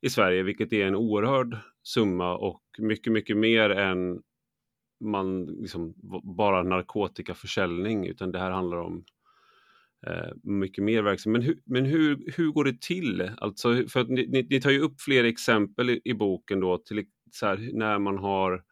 i 0.01 0.09
Sverige, 0.09 0.43
vilket 0.43 0.73
är 0.73 0.85
en 0.85 0.95
oerhörd 0.95 1.57
summa 1.83 2.37
och 2.37 2.63
mycket, 2.77 3.13
mycket 3.13 3.37
mer 3.37 3.69
än 3.69 4.21
man 5.01 5.45
liksom, 5.45 5.93
bara 6.23 6.63
narkotikaförsäljning, 6.63 8.07
utan 8.07 8.31
det 8.31 8.39
här 8.39 8.51
handlar 8.51 8.77
om 8.77 9.03
eh, 10.07 10.33
mycket 10.43 10.83
mer 10.83 11.01
verksamhet. 11.01 11.41
Men, 11.41 11.47
hur, 11.47 11.61
men 11.65 11.85
hur, 11.85 12.33
hur 12.37 12.51
går 12.51 12.63
det 12.63 12.81
till? 12.81 13.31
Alltså, 13.37 13.87
för 13.87 13.99
att 13.99 14.09
ni, 14.09 14.27
ni, 14.27 14.47
ni 14.49 14.61
tar 14.61 14.71
ju 14.71 14.79
upp 14.79 15.01
flera 15.01 15.27
exempel 15.27 15.89
i, 15.89 16.01
i 16.03 16.13
boken 16.13 16.59
då, 16.59 16.77
till, 16.77 17.05
så 17.31 17.45
här, 17.45 17.69
när 17.73 17.99
man 17.99 18.17
har, 18.17 18.63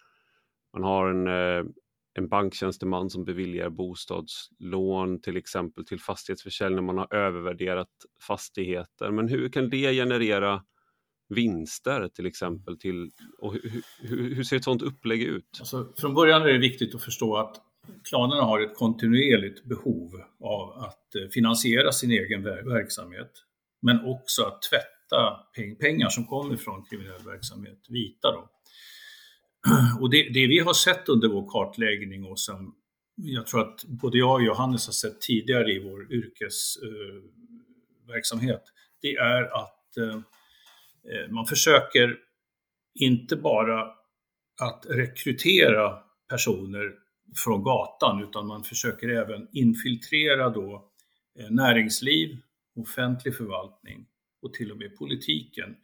man 0.74 0.83
har 0.83 1.09
en, 1.09 1.27
eh, 1.27 1.71
en 2.13 2.27
banktjänsteman 2.27 3.09
som 3.09 3.25
beviljar 3.25 3.69
bostadslån 3.69 5.21
till 5.21 5.38
exempel 5.38 5.86
till 5.86 6.00
fastighetsförsäljning, 6.00 6.86
man 6.86 6.98
har 6.98 7.13
övervärderat 7.13 7.89
fastigheter. 8.27 9.12
Men 9.12 9.27
hur 9.27 9.50
kan 9.50 9.69
det 9.69 9.93
generera 9.93 10.63
vinster 11.29 12.07
till 12.07 12.25
exempel? 12.25 12.77
Till, 12.77 13.12
och 13.39 13.53
hur, 13.53 13.81
hur, 14.00 14.36
hur 14.36 14.43
ser 14.43 14.57
ett 14.57 14.63
sådant 14.63 14.81
upplägg 14.81 15.21
ut? 15.21 15.57
Alltså, 15.59 15.93
från 15.98 16.13
början 16.13 16.41
är 16.41 16.48
det 16.48 16.57
viktigt 16.57 16.95
att 16.95 17.03
förstå 17.03 17.38
att 17.38 17.62
klanerna 18.03 18.41
har 18.41 18.62
ett 18.62 18.75
kontinuerligt 18.75 19.63
behov 19.63 20.21
av 20.39 20.71
att 20.71 21.15
eh, 21.15 21.29
finansiera 21.31 21.91
sin 21.91 22.12
egen 22.12 22.43
verksamhet, 22.43 23.31
men 23.81 24.05
också 24.05 24.43
att 24.43 24.62
tvätta 24.62 25.39
pengar 25.79 26.09
som 26.09 26.25
kommer 26.25 26.55
från 26.55 26.86
kriminell 26.86 27.24
verksamhet, 27.25 27.86
vita 27.89 28.31
då. 28.31 28.50
Och 30.01 30.09
det, 30.09 30.29
det, 30.33 30.48
vi 30.48 30.59
har 30.59 30.74
sett 30.74 31.09
under 31.09 31.27
vår 31.27 31.50
kartläggning 31.50 32.25
och 32.25 32.39
som 32.39 32.75
jag 33.21 33.48
tror 33.48 33.62
att 33.62 33.83
både 33.83 34.17
jag 34.17 34.33
och 34.33 34.43
Johannes 34.43 34.88
har 34.88 34.93
sett 34.93 35.21
tidigare 35.21 35.71
i 35.71 35.79
vår 35.79 36.13
yrkesverksamhet, 36.13 38.51
eh, 38.51 38.57
det 39.01 39.15
är 39.15 39.43
att 39.43 39.98
eh, 39.98 40.19
Eh, 41.03 41.32
man 41.32 41.46
försöker 41.46 42.18
inte 42.96 43.36
bara 43.36 43.82
att 44.62 44.86
rekrytera 44.89 46.00
personer 46.29 46.94
från 47.36 47.63
gatan 47.63 48.24
utan 48.24 48.48
man 48.48 48.63
försöker 48.63 49.10
även 49.10 49.48
infiltrera 49.51 50.50
då 50.50 50.91
eh, 51.39 51.50
näringsliv, 51.50 52.38
offentlig 52.75 53.36
förvaltning 53.36 54.06
och 54.41 54.53
till 54.53 54.72
och 54.72 54.77
med 54.77 54.98
politiken. 54.98 55.75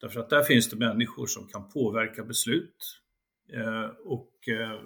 Därför 0.00 0.20
att 0.20 0.30
där 0.30 0.42
finns 0.42 0.70
det 0.70 0.76
människor 0.76 1.26
som 1.26 1.48
kan 1.48 1.68
påverka 1.68 2.24
beslut 2.24 3.00
eh, 3.52 3.90
och 4.04 4.48
eh, 4.48 4.80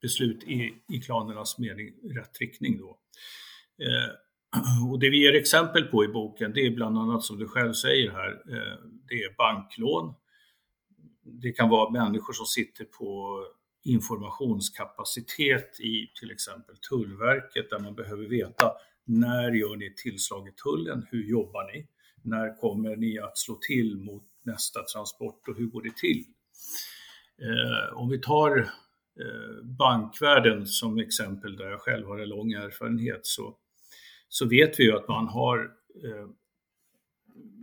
beslut 0.00 0.44
i, 0.44 0.74
i 0.88 1.00
klanernas 1.00 1.58
mening 1.58 1.94
rätt 2.02 2.40
riktning 2.40 2.78
då. 2.78 2.98
Eh, 3.84 4.25
och 4.90 4.98
det 4.98 5.10
vi 5.10 5.22
ger 5.22 5.34
exempel 5.34 5.84
på 5.84 6.04
i 6.04 6.08
boken 6.08 6.52
det 6.52 6.60
är 6.60 6.70
bland 6.70 6.98
annat 6.98 7.22
som 7.22 7.38
du 7.38 7.48
själv 7.48 7.72
säger 7.72 8.10
här, 8.10 8.30
eh, 8.30 8.78
det 9.08 9.14
är 9.14 9.36
banklån. 9.36 10.14
Det 11.22 11.52
kan 11.52 11.68
vara 11.68 11.90
människor 11.90 12.32
som 12.32 12.46
sitter 12.46 12.84
på 12.84 13.40
informationskapacitet 13.84 15.80
i 15.80 16.12
till 16.20 16.30
exempel 16.30 16.76
Tullverket 16.90 17.70
där 17.70 17.78
man 17.78 17.94
behöver 17.94 18.24
veta 18.24 18.72
när 19.06 19.52
gör 19.52 19.76
ni 19.76 19.86
ett 19.86 19.96
tillslag 19.96 20.48
i 20.48 20.52
tullen? 20.52 21.06
Hur 21.10 21.24
jobbar 21.24 21.72
ni? 21.72 21.86
När 22.22 22.60
kommer 22.60 22.96
ni 22.96 23.18
att 23.18 23.38
slå 23.38 23.58
till 23.68 23.96
mot 23.96 24.24
nästa 24.42 24.82
transport 24.82 25.48
och 25.48 25.56
hur 25.56 25.66
går 25.66 25.82
det 25.82 25.96
till? 25.96 26.24
Eh, 27.42 27.98
om 27.98 28.08
vi 28.08 28.20
tar 28.20 28.58
eh, 29.20 29.64
bankvärlden 29.64 30.66
som 30.66 30.98
exempel 30.98 31.56
där 31.56 31.70
jag 31.70 31.80
själv 31.80 32.06
har 32.06 32.18
en 32.18 32.28
lång 32.28 32.52
erfarenhet 32.52 33.20
så, 33.22 33.56
så 34.28 34.48
vet 34.48 34.80
vi 34.80 34.84
ju 34.84 34.96
att 34.96 35.08
man 35.08 35.28
har 35.28 35.58
eh, 36.04 36.28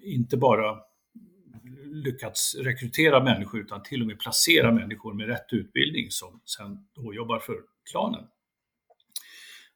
inte 0.03 0.37
bara 0.37 0.77
lyckats 1.85 2.55
rekrytera 2.55 3.23
människor 3.23 3.59
utan 3.59 3.83
till 3.83 4.01
och 4.01 4.07
med 4.07 4.19
placera 4.19 4.71
människor 4.71 5.13
med 5.13 5.27
rätt 5.27 5.53
utbildning 5.53 6.11
som 6.11 6.41
sen 6.45 6.77
då 6.95 7.13
jobbar 7.13 7.39
för 7.39 7.55
klanen. 7.91 8.23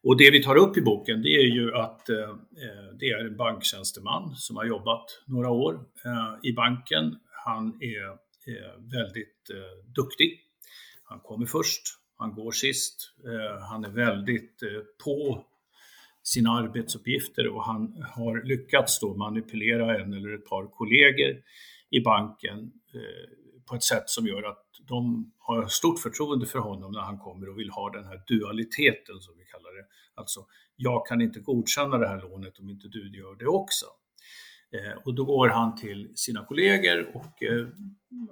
Och 0.03 0.17
det 0.17 0.31
vi 0.31 0.43
tar 0.43 0.55
upp 0.55 0.77
i 0.77 0.81
boken 0.81 1.21
det 1.21 1.29
är 1.29 1.45
ju 1.45 1.75
att 1.75 2.09
eh, 2.09 2.29
eh 2.29 2.95
det 2.99 3.09
är 3.09 3.25
en 3.25 3.37
banktjänsteman 3.37 4.35
som 4.35 4.55
har 4.55 4.65
jobbat 4.65 5.05
några 5.25 5.49
år 5.49 5.85
eh, 6.05 6.49
i 6.49 6.53
banken. 6.53 7.15
Han 7.45 7.79
är 7.81 8.07
eh, 8.07 8.79
väldigt 8.79 9.49
eh, 9.53 9.93
duktig. 9.95 10.39
Han 11.03 11.19
kommer 11.19 11.45
först, 11.45 11.81
han 12.17 12.33
går 12.33 12.51
sist. 12.51 13.13
Eh, 13.25 13.61
han 13.61 13.85
är 13.85 13.89
väldigt 13.89 14.63
eh, 14.63 14.69
på 15.03 15.45
sina 16.27 16.51
arbetsuppgifter 16.51 17.47
och 17.47 17.63
han 17.63 18.03
har 18.15 18.43
lyckats 18.43 18.99
då 18.99 19.13
manipulera 19.13 20.01
en 20.01 20.13
eller 20.13 20.33
ett 20.33 20.45
par 20.45 20.67
kollegor 20.67 21.41
i 21.89 21.99
banken 22.01 22.59
eh, 22.93 23.29
på 23.69 23.75
ett 23.75 23.83
sätt 23.83 24.09
som 24.09 24.27
gör 24.27 24.43
att 24.43 24.63
de 24.87 25.31
har 25.37 25.67
stort 25.67 25.99
förtroende 25.99 26.45
för 26.45 26.59
honom 26.59 26.91
när 26.91 26.99
han 26.99 27.17
kommer 27.17 27.49
och 27.49 27.59
vill 27.59 27.69
ha 27.69 27.89
den 27.89 28.05
här 28.05 28.21
dualiteten 28.27 29.19
som 29.19 29.33
vi 29.37 29.45
kallar 29.45 29.77
det. 29.77 29.85
Alltså, 30.15 30.39
jag 30.75 31.07
kan 31.07 31.21
inte 31.21 31.39
godkänna 31.39 31.97
det 31.97 32.07
här 32.07 32.21
lånet 32.21 32.59
om 32.59 32.69
inte 32.69 32.87
du 32.87 33.17
gör 33.17 33.35
det 33.35 33.47
också. 33.47 33.85
Eh, 34.71 34.97
och 35.05 35.13
då 35.15 35.25
går 35.25 35.49
han 35.49 35.75
till 35.75 36.11
sina 36.15 36.45
kollegor 36.45 37.11
och 37.13 37.43
eh, 37.43 37.67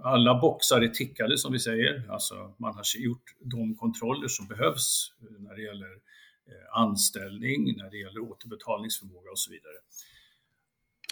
alla 0.03 0.41
boxar 0.41 0.81
är 0.81 0.87
tickade 0.87 1.37
som 1.37 1.51
vi 1.53 1.59
säger. 1.59 2.11
Alltså 2.11 2.53
man 2.57 2.75
har 2.75 2.83
gjort 2.97 3.23
de 3.39 3.75
kontroller 3.75 4.27
som 4.27 4.47
behövs 4.47 5.13
eh, 5.21 5.41
när 5.41 5.55
det 5.55 5.61
gäller 5.61 5.85
eh, 5.85 6.14
anställning, 6.73 7.77
när 7.77 7.89
det 7.89 7.97
gäller 7.97 8.19
återbetalningsförmåga 8.19 9.31
och 9.31 9.39
så 9.39 9.51
vidare. 9.51 9.73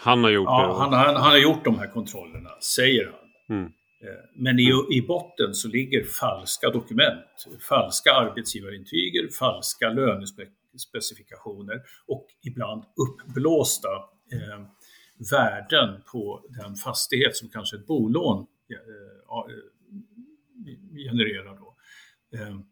Han 0.01 0.23
har 0.23 0.31
gjort 0.31 0.45
ja, 0.45 0.67
det? 0.67 0.73
Han, 0.73 0.93
han, 0.93 1.15
han, 1.15 1.31
har 1.31 1.37
gjort 1.37 1.63
de 1.63 1.79
här 1.79 1.87
kontrollerna, 1.87 2.49
säger 2.61 3.05
han. 3.05 3.57
Mm. 3.57 3.71
Men 4.35 4.59
i, 4.59 4.71
i 4.91 5.01
botten 5.01 5.53
så 5.53 5.67
ligger 5.67 6.03
falska 6.03 6.69
dokument, 6.69 7.47
falska 7.69 8.13
arbetsgivarintyger, 8.13 9.29
falska 9.39 9.89
lönespecifikationer 9.89 11.81
och 12.07 12.27
ibland 12.41 12.83
uppblåsta 12.95 13.89
eh, 14.33 14.65
värden 15.31 16.01
på 16.11 16.45
den 16.49 16.75
fastighet 16.75 17.35
som 17.35 17.49
kanske 17.49 17.75
ett 17.75 17.87
bolån 17.87 18.47
eh, 18.69 18.77
eh, 19.37 19.55
genererar. 21.11 21.57
Då. 21.57 21.75
Ehm, 22.37 22.63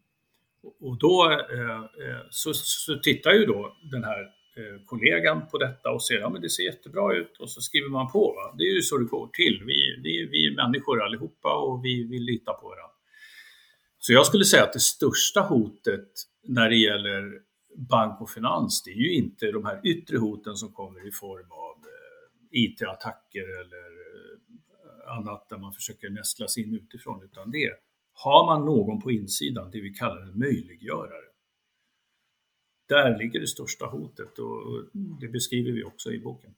och 0.62 0.98
då 0.98 1.30
eh, 1.30 1.76
eh, 1.76 2.22
så, 2.30 2.54
så 2.54 2.98
tittar 2.98 3.32
ju 3.32 3.46
då 3.46 3.76
den 3.90 4.04
här 4.04 4.20
eh, 4.56 4.84
kollegan 4.86 5.48
på 5.48 5.58
detta 5.58 5.90
och 5.90 6.04
ser 6.04 6.14
att 6.14 6.32
ja, 6.34 6.38
det 6.42 6.50
ser 6.50 6.62
jättebra 6.62 7.16
ut 7.16 7.38
och 7.38 7.50
så 7.50 7.60
skriver 7.60 7.88
man 7.88 8.12
på. 8.12 8.32
Va? 8.32 8.54
Det 8.58 8.64
är 8.64 8.74
ju 8.74 8.82
så 8.82 8.98
det 8.98 9.04
går 9.04 9.26
till. 9.26 9.62
Vi, 9.66 10.00
vi, 10.02 10.28
vi 10.30 10.46
är 10.46 10.56
människor 10.56 11.02
allihopa 11.02 11.54
och 11.56 11.84
vi 11.84 12.04
vill 12.04 12.22
lita 12.22 12.52
på 12.52 12.68
varandra. 12.68 12.96
Så 13.98 14.12
jag 14.12 14.26
skulle 14.26 14.44
säga 14.44 14.64
att 14.64 14.72
det 14.72 14.80
största 14.80 15.40
hotet 15.40 16.08
när 16.48 16.68
det 16.70 16.76
gäller 16.76 17.32
bank 17.76 18.20
och 18.20 18.30
finans, 18.30 18.82
det 18.82 18.90
är 18.90 18.96
ju 18.96 19.12
inte 19.12 19.52
de 19.52 19.64
här 19.64 19.80
yttre 19.84 20.18
hoten 20.18 20.56
som 20.56 20.72
kommer 20.72 21.08
i 21.08 21.12
form 21.12 21.50
av 21.50 21.76
IT-attacker 22.50 23.60
eller 23.60 23.92
annat 25.18 25.48
där 25.48 25.58
man 25.58 25.72
försöker 25.72 26.10
nästla 26.10 26.48
sig 26.48 26.62
in 26.62 26.74
utifrån, 26.74 27.22
utan 27.24 27.50
det 27.50 27.70
har 28.12 28.46
man 28.46 28.64
någon 28.64 29.00
på 29.00 29.10
insidan, 29.10 29.70
det 29.70 29.80
vi 29.80 29.90
kallar 29.90 30.22
en 30.22 30.38
möjliggörare. 30.38 31.32
Där 32.88 33.18
ligger 33.18 33.40
det 33.40 33.46
största 33.46 33.86
hotet 33.86 34.38
och 34.38 34.84
det 35.20 35.28
beskriver 35.28 35.72
vi 35.72 35.84
också 35.84 36.12
i 36.12 36.18
boken. 36.18 36.54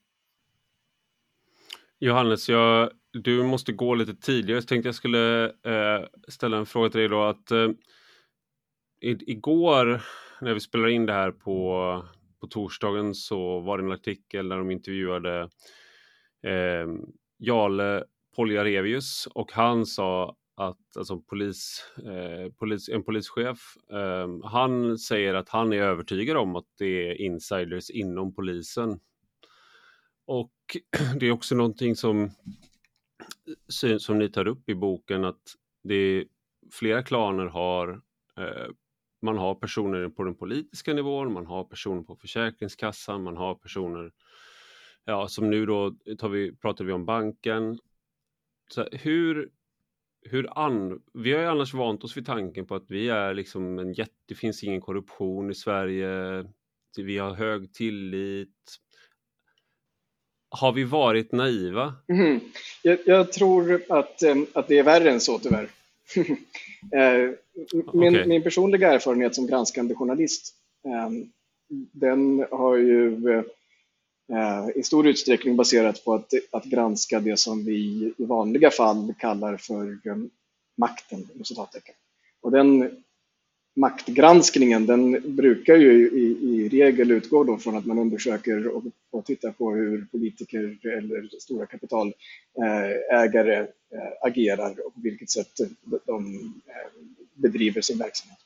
Johannes, 1.99 2.49
jag, 2.49 2.91
du 3.11 3.43
måste 3.43 3.71
gå 3.71 3.95
lite 3.95 4.15
tidigare. 4.15 4.57
Jag 4.57 4.67
tänkte 4.67 4.87
jag 4.87 4.95
skulle 4.95 5.45
eh, 5.45 6.05
ställa 6.27 6.57
en 6.57 6.65
fråga 6.65 6.89
till 6.89 6.99
dig 6.99 7.09
då. 7.09 7.23
Att, 7.23 7.51
eh, 7.51 7.69
igår 9.01 10.01
när 10.41 10.53
vi 10.53 10.59
spelade 10.59 10.91
in 10.91 11.05
det 11.05 11.13
här 11.13 11.31
på, 11.31 12.03
på 12.41 12.47
torsdagen 12.47 13.15
så 13.15 13.59
var 13.59 13.77
det 13.77 13.83
en 13.83 13.91
artikel 13.91 14.49
där 14.49 14.57
de 14.57 14.71
intervjuade 14.71 15.49
eh, 16.43 16.87
Jarle 17.39 18.03
Poljarevius 18.35 19.27
och 19.33 19.51
han 19.51 19.85
sa 19.85 20.35
att 20.55 20.97
alltså 20.97 21.19
polis, 21.19 21.83
eh, 21.97 22.51
polis, 22.51 22.89
en 22.89 23.03
polischef, 23.03 23.77
eh, 23.91 24.27
han 24.43 24.97
säger 24.97 25.33
att 25.33 25.49
han 25.49 25.73
är 25.73 25.81
övertygad 25.81 26.37
om 26.37 26.55
att 26.55 26.67
det 26.77 27.09
är 27.09 27.21
insiders 27.21 27.89
inom 27.89 28.35
polisen. 28.35 28.99
Och 30.25 30.53
det 31.19 31.25
är 31.25 31.31
också 31.31 31.55
någonting 31.55 31.95
som, 31.95 32.31
som 33.99 34.19
ni 34.19 34.29
tar 34.29 34.47
upp 34.47 34.69
i 34.69 34.75
boken 34.75 35.25
att 35.25 35.55
det 35.83 35.95
är, 35.95 36.25
flera 36.71 37.03
klaner 37.03 37.45
har 37.45 38.01
eh, 38.37 38.71
man 39.21 39.37
har 39.37 39.55
personer 39.55 40.09
på 40.09 40.23
den 40.23 40.35
politiska 40.35 40.93
nivån, 40.93 41.33
man 41.33 41.45
har 41.45 41.63
personer 41.63 42.03
på 42.03 42.15
Försäkringskassan, 42.15 43.23
man 43.23 43.37
har 43.37 43.55
personer 43.55 44.11
ja, 45.05 45.27
som 45.27 45.49
nu 45.49 45.65
då 45.65 45.95
tar 46.17 46.29
vi, 46.29 46.55
pratar 46.55 46.85
vi 46.85 46.91
om 46.91 47.05
banken. 47.05 47.79
Så 48.69 48.87
hur, 48.91 49.49
hur 50.29 50.59
an, 50.59 51.01
vi 51.13 51.33
har 51.33 51.41
ju 51.41 51.47
annars 51.47 51.73
vant 51.73 52.03
oss 52.03 52.17
vid 52.17 52.25
tanken 52.25 52.65
på 52.65 52.75
att 52.75 52.85
vi 52.87 53.09
är 53.09 53.33
liksom 53.33 53.79
en 53.79 53.93
jätte, 53.93 54.13
det 54.25 54.35
finns 54.35 54.63
ingen 54.63 54.81
korruption 54.81 55.51
i 55.51 55.55
Sverige, 55.55 56.45
vi 56.97 57.17
har 57.17 57.33
hög 57.33 57.73
tillit. 57.73 58.49
Har 60.49 60.71
vi 60.71 60.83
varit 60.83 61.31
naiva? 61.31 61.93
Mm. 62.07 62.39
Jag, 62.81 62.99
jag, 63.05 63.31
tror 63.31 63.81
att, 63.89 64.23
att 64.53 64.67
det 64.67 64.77
är 64.77 64.83
värre 64.83 65.11
än 65.11 65.21
så 65.21 65.39
tyvärr. 65.39 65.69
Eh, 66.91 67.31
min, 67.93 68.15
okay. 68.15 68.27
min 68.27 68.43
personliga 68.43 68.93
erfarenhet 68.93 69.35
som 69.35 69.47
granskande 69.47 69.95
journalist, 69.95 70.55
den 71.91 72.45
har 72.51 72.75
ju 72.75 73.29
Eh, 73.29 73.43
Eh, 74.29 74.67
i 74.75 74.83
stor 74.83 75.07
utsträckning 75.07 75.55
baserat 75.55 76.05
på 76.05 76.13
att, 76.13 76.33
att 76.51 76.65
granska 76.65 77.19
det 77.19 77.39
som 77.39 77.65
vi 77.65 78.13
i 78.17 78.25
vanliga 78.25 78.71
fall 78.71 79.13
kallar 79.19 79.57
för 79.57 79.99
eh, 80.03 80.15
makten. 80.77 81.27
Och 82.41 82.51
den 82.51 82.91
maktgranskningen 83.75 84.85
den 84.85 85.35
brukar 85.35 85.75
ju 85.75 86.09
i, 86.09 86.37
i 86.41 86.69
regel 86.69 87.11
utgå 87.11 87.43
då 87.43 87.57
från 87.57 87.75
att 87.75 87.85
man 87.85 87.99
undersöker 87.99 88.67
och, 88.67 88.83
och 89.11 89.25
tittar 89.25 89.51
på 89.51 89.71
hur 89.71 90.05
politiker 90.11 90.77
eller 90.97 91.39
stora 91.39 91.65
kapitalägare 91.65 93.59
eh, 93.59 93.67
agerar 94.21 94.71
och 94.85 94.93
på 94.93 94.99
vilket 95.03 95.29
sätt 95.29 95.59
de 96.05 96.53
bedriver 97.33 97.81
sin 97.81 97.97
verksamhet. 97.97 98.39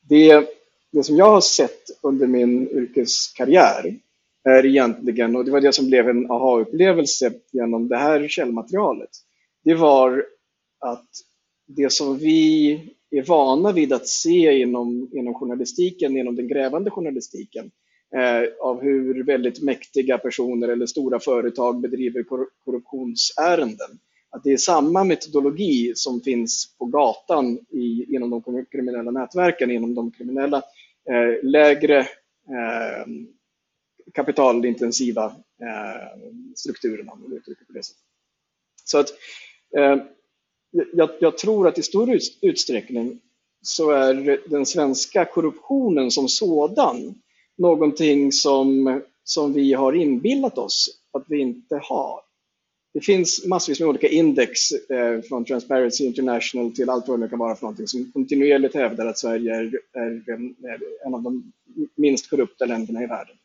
Det, 0.00 0.48
det 0.90 1.04
som 1.04 1.16
jag 1.16 1.30
har 1.30 1.40
sett 1.40 1.90
under 2.02 2.26
min 2.26 2.68
yrkeskarriär 2.68 3.98
är 4.44 4.66
egentligen, 4.66 5.36
och 5.36 5.44
det 5.44 5.50
var 5.50 5.60
det 5.60 5.72
som 5.72 5.86
blev 5.86 6.08
en 6.08 6.30
aha-upplevelse 6.30 7.32
genom 7.52 7.88
det 7.88 7.96
här 7.96 8.28
källmaterialet, 8.28 9.10
det 9.64 9.74
var 9.74 10.24
att 10.80 11.08
det 11.66 11.92
som 11.92 12.18
vi 12.18 12.72
är 13.10 13.22
vana 13.22 13.72
vid 13.72 13.92
att 13.92 14.08
se 14.08 14.60
inom, 14.60 15.10
inom 15.12 15.34
journalistiken, 15.34 16.16
inom 16.16 16.36
den 16.36 16.48
grävande 16.48 16.90
journalistiken, 16.90 17.70
eh, 18.16 18.42
av 18.60 18.82
hur 18.82 19.24
väldigt 19.24 19.62
mäktiga 19.62 20.18
personer 20.18 20.68
eller 20.68 20.86
stora 20.86 21.20
företag 21.20 21.80
bedriver 21.80 22.22
kor 22.22 22.46
korruptionsärenden. 22.64 23.98
Att 24.30 24.44
det 24.44 24.52
är 24.52 24.56
samma 24.56 25.04
metodologi 25.04 25.92
som 25.94 26.20
finns 26.20 26.76
på 26.78 26.84
gatan 26.84 27.58
i, 27.70 28.14
inom 28.14 28.30
de 28.30 28.64
kriminella 28.70 29.10
nätverken, 29.10 29.70
inom 29.70 29.94
de 29.94 30.10
kriminella 30.10 30.62
eh, 31.10 31.44
lägre 31.50 31.98
eh, 31.98 33.06
kapitalintensiva 34.14 35.24
eh, 35.60 36.20
strukturerna, 36.56 37.12
om 37.12 37.20
man 37.20 37.32
uttrycker 37.32 37.64
på 37.64 37.72
det 37.72 37.82
sättet. 37.82 38.02
Så 38.84 38.98
att, 38.98 39.08
eh, 39.76 39.96
jag, 40.92 41.10
jag, 41.20 41.38
tror 41.38 41.68
att 41.68 41.78
i 41.78 41.82
stor 41.82 42.18
utsträckning 42.40 43.20
så 43.62 43.90
är 43.90 44.40
den 44.50 44.66
svenska 44.66 45.24
korruptionen 45.24 46.10
som 46.10 46.28
sådan 46.28 47.14
någonting 47.56 48.32
som, 48.32 49.00
som 49.24 49.52
vi 49.52 49.72
har 49.72 49.92
inbillat 49.92 50.58
oss 50.58 51.00
att 51.12 51.24
vi 51.28 51.40
inte 51.40 51.80
har. 51.82 52.20
Det 52.94 53.00
finns 53.00 53.46
massvis 53.46 53.80
med 53.80 53.88
olika 53.88 54.08
index 54.08 54.72
eh, 54.72 55.20
från 55.20 55.44
Transparency 55.44 56.04
International 56.04 56.72
till 56.72 56.90
allt 56.90 57.08
vad 57.08 57.20
det 57.20 57.28
kan 57.28 57.38
vara 57.38 57.56
för 57.56 57.62
någonting 57.62 57.86
som 57.86 58.12
kontinuerligt 58.12 58.74
hävdar 58.74 59.06
att 59.06 59.18
Sverige 59.18 59.54
är, 59.54 59.80
är, 59.92 60.30
är 60.70 61.06
en 61.06 61.14
av 61.14 61.22
de 61.22 61.52
minst 61.94 62.30
korrupta 62.30 62.64
länderna 62.64 63.02
i 63.02 63.06
världen. 63.06 63.36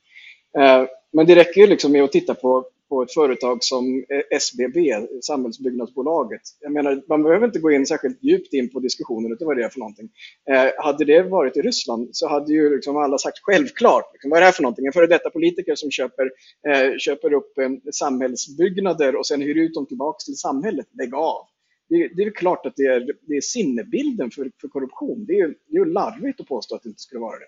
Eh, 0.58 0.86
men 1.14 1.26
det 1.26 1.36
räcker 1.36 1.62
ju 1.62 1.68
liksom 1.68 1.92
med 1.92 2.04
att 2.04 2.12
titta 2.12 2.34
på, 2.36 2.66
på 2.90 3.02
ett 3.04 3.14
företag 3.14 3.64
som 3.64 4.06
eh, 4.10 4.38
SBB, 4.38 4.94
Samhällsbyggnadsbolaget. 5.22 6.42
Jag 6.60 6.72
menar, 6.72 7.04
man 7.10 7.24
behöver 7.24 7.46
inte 7.46 7.60
gå 7.60 7.72
in 7.72 7.86
särskilt 7.86 8.24
djupt 8.24 8.54
in 8.54 8.70
på 8.70 8.80
diskussionen 8.80 9.32
utan 9.32 9.48
vad 9.48 9.58
det 9.58 9.64
är 9.64 9.70
för 9.70 9.80
någonting. 9.80 10.10
Eh, 10.50 10.84
hade 10.84 11.06
det 11.06 11.22
varit 11.22 11.58
i 11.58 11.62
Ryssland 11.62 12.10
så 12.12 12.28
hade 12.28 12.54
ju 12.54 12.76
liksom 12.76 12.98
alla 12.98 13.18
sagt 13.18 13.40
självklart, 13.42 14.14
liksom, 14.14 14.30
vad 14.30 14.38
är 14.38 14.42
det 14.42 14.46
här 14.46 14.52
för 14.52 14.64
någonting? 14.64 14.86
En 14.86 14.94
före 14.94 15.08
detta 15.08 15.30
politiker 15.30 15.76
som 15.76 15.92
köper, 15.92 16.32
eh, 16.68 16.98
köper 16.98 17.34
upp 17.34 17.58
eh, 17.58 17.70
samhällsbyggnader 17.92 19.16
och 19.16 19.28
sen 19.28 19.42
hyr 19.42 19.58
ut 19.58 19.74
dem 19.74 19.86
tillbaka 19.86 20.18
till 20.26 20.38
samhället. 20.38 20.88
Lägg 21.00 21.16
av! 21.16 21.46
Det, 21.90 22.08
det 22.16 22.24
är 22.24 22.32
klart 22.32 22.66
att 22.66 22.74
det 22.76 22.84
är, 22.84 23.14
det 23.22 23.34
är 23.34 23.42
sinnebilden 23.42 24.32
för, 24.32 24.52
för 24.62 24.68
korruption. 24.68 25.26
Det 25.28 25.34
är, 25.34 25.48
det 25.48 25.78
är 25.78 25.86
ju 25.86 25.86
larvigt 25.86 26.42
att 26.42 26.48
påstå 26.48 26.76
att 26.76 26.84
det 26.84 26.90
inte 26.90 27.02
skulle 27.02 27.22
vara 27.22 27.40
det. 27.40 27.46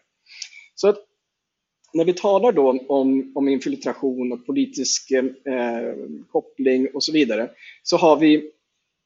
Så 0.76 0.88
att 0.90 0.98
när 1.94 2.06
vi 2.06 2.14
talar 2.14 2.52
då 2.52 2.80
om, 2.88 3.32
om 3.36 3.48
infiltration 3.48 4.32
och 4.32 4.46
politisk 4.46 5.12
eh, 5.12 5.24
koppling 6.32 6.88
och 6.94 7.04
så 7.04 7.12
vidare, 7.12 7.50
så 7.84 7.98
har 7.98 8.18
vi, 8.18 8.52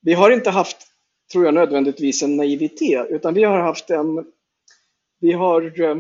vi 0.01 0.13
har 0.13 0.31
inte 0.31 0.49
haft, 0.49 0.77
tror 1.31 1.45
jag 1.45 1.53
nödvändigtvis, 1.53 2.23
en 2.23 2.35
naivitet, 2.35 3.07
utan 3.09 3.33
vi 3.33 3.43
har 3.43 3.59
haft 3.59 3.89
en, 3.89 4.25
vi 5.19 5.31
har, 5.31 5.81
eh, 5.81 5.97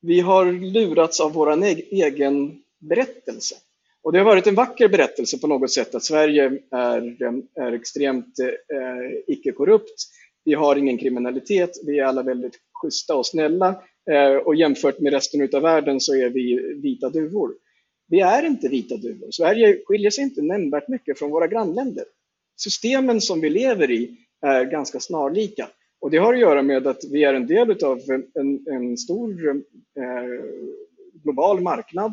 vi 0.00 0.20
har 0.20 0.52
lurats 0.52 1.20
av 1.20 1.32
vår 1.32 1.64
egen 1.64 2.62
berättelse. 2.78 3.54
Och 4.02 4.12
det 4.12 4.18
har 4.18 4.24
varit 4.24 4.46
en 4.46 4.54
vacker 4.54 4.88
berättelse 4.88 5.38
på 5.38 5.46
något 5.46 5.72
sätt 5.72 5.94
att 5.94 6.04
Sverige 6.04 6.58
är, 6.70 7.22
eh, 7.22 7.64
är 7.66 7.72
extremt 7.72 8.38
eh, 8.38 9.34
icke-korrupt. 9.34 10.06
Vi 10.50 10.54
har 10.54 10.76
ingen 10.76 10.98
kriminalitet, 10.98 11.70
vi 11.86 11.98
är 11.98 12.04
alla 12.04 12.22
väldigt 12.22 12.58
schyssta 12.72 13.16
och 13.16 13.26
snälla 13.26 13.82
eh, 14.10 14.36
och 14.36 14.54
jämfört 14.54 14.98
med 14.98 15.12
resten 15.12 15.48
av 15.54 15.62
världen 15.62 16.00
så 16.00 16.14
är 16.14 16.30
vi 16.30 16.74
vita 16.82 17.10
duvor. 17.10 17.54
Vi 18.08 18.20
är 18.20 18.46
inte 18.46 18.68
vita 18.68 18.96
duvor. 18.96 19.30
Sverige 19.30 19.82
skiljer 19.84 20.10
sig 20.10 20.24
inte 20.24 20.42
nämnvärt 20.42 20.88
mycket 20.88 21.18
från 21.18 21.30
våra 21.30 21.46
grannländer. 21.46 22.04
Systemen 22.56 23.20
som 23.20 23.40
vi 23.40 23.50
lever 23.50 23.90
i 23.90 24.16
är 24.46 24.64
ganska 24.64 25.00
snarlika. 25.00 25.68
Och 26.00 26.10
det 26.10 26.18
har 26.18 26.34
att 26.34 26.40
göra 26.40 26.62
med 26.62 26.86
att 26.86 27.04
vi 27.10 27.24
är 27.24 27.34
en 27.34 27.46
del 27.46 27.84
av 27.84 28.00
en, 28.34 28.66
en 28.66 28.96
stor 28.96 29.50
eh, 29.50 30.44
global 31.22 31.60
marknad. 31.60 32.12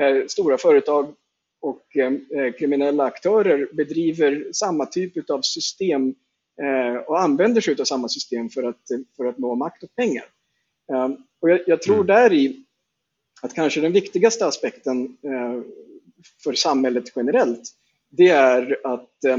Eh, 0.00 0.26
stora 0.26 0.58
företag 0.58 1.14
och 1.60 1.96
eh, 1.96 2.52
kriminella 2.52 3.04
aktörer 3.04 3.68
bedriver 3.72 4.48
samma 4.52 4.86
typ 4.86 5.30
av 5.30 5.40
system 5.42 6.08
eh, 6.08 6.14
och 7.06 7.20
använder 7.20 7.60
sig 7.60 7.76
av 7.80 7.84
samma 7.84 8.08
system 8.08 8.48
för 8.48 8.62
att, 8.62 8.82
för 9.16 9.24
att 9.24 9.38
nå 9.38 9.54
makt 9.54 9.82
och 9.82 9.94
pengar. 9.94 10.24
Eh, 10.92 11.08
och 11.40 11.50
jag, 11.50 11.60
jag 11.66 11.82
tror 11.82 11.94
mm. 11.94 12.06
där 12.06 12.32
i 12.32 12.64
att 13.42 13.54
kanske 13.54 13.80
den 13.80 13.92
viktigaste 13.92 14.46
aspekten 14.46 15.16
eh, 15.22 15.62
för 16.44 16.52
samhället 16.52 17.04
generellt, 17.16 17.62
det 18.10 18.28
är 18.28 18.80
att 18.84 19.24
eh, 19.24 19.38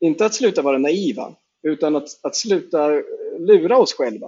inte 0.00 0.26
att 0.26 0.34
sluta 0.34 0.62
vara 0.62 0.78
naiva, 0.78 1.34
utan 1.62 1.96
att, 1.96 2.08
att 2.22 2.36
sluta 2.36 3.02
lura 3.38 3.78
oss 3.78 3.94
själva. 3.94 4.26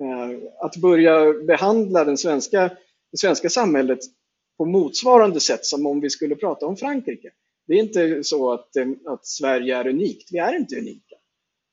Eh, 0.00 0.38
att 0.60 0.76
börja 0.76 1.32
behandla 1.32 2.04
den 2.04 2.16
svenska, 2.16 2.68
det 3.10 3.18
svenska 3.18 3.50
samhället 3.50 3.98
på 4.58 4.64
motsvarande 4.64 5.40
sätt 5.40 5.66
som 5.66 5.86
om 5.86 6.00
vi 6.00 6.10
skulle 6.10 6.36
prata 6.36 6.66
om 6.66 6.76
Frankrike. 6.76 7.30
Det 7.66 7.74
är 7.74 7.78
inte 7.78 8.24
så 8.24 8.52
att, 8.52 8.68
att 9.06 9.26
Sverige 9.26 9.76
är 9.76 9.86
unikt, 9.86 10.28
vi 10.32 10.38
är 10.38 10.56
inte 10.56 10.76
unika. 10.76 11.11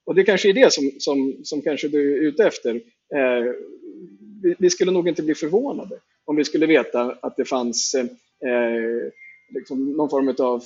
Och 0.10 0.15
det 0.15 0.24
kanske 0.24 0.50
är 0.50 0.54
det 0.54 0.74
som, 0.74 0.91
som, 1.00 1.36
som 1.43 1.62
kanske 1.62 1.88
du 1.88 2.17
är 2.17 2.28
ute 2.28 2.43
efter. 2.43 2.76
Eh, 3.15 3.54
vi, 4.43 4.56
vi, 4.60 4.69
skulle 4.69 4.91
nog 4.91 5.08
inte 5.08 5.24
bli 5.24 5.36
förvånade 5.36 6.00
om 6.26 6.36
vi 6.36 6.45
skulle 6.45 6.65
veta 6.65 7.17
att 7.22 7.38
det 7.38 7.45
fanns 7.45 7.95
eh, 7.95 9.12
liksom 9.50 9.91
någon 9.91 10.10
form 10.10 10.36
av 10.39 10.63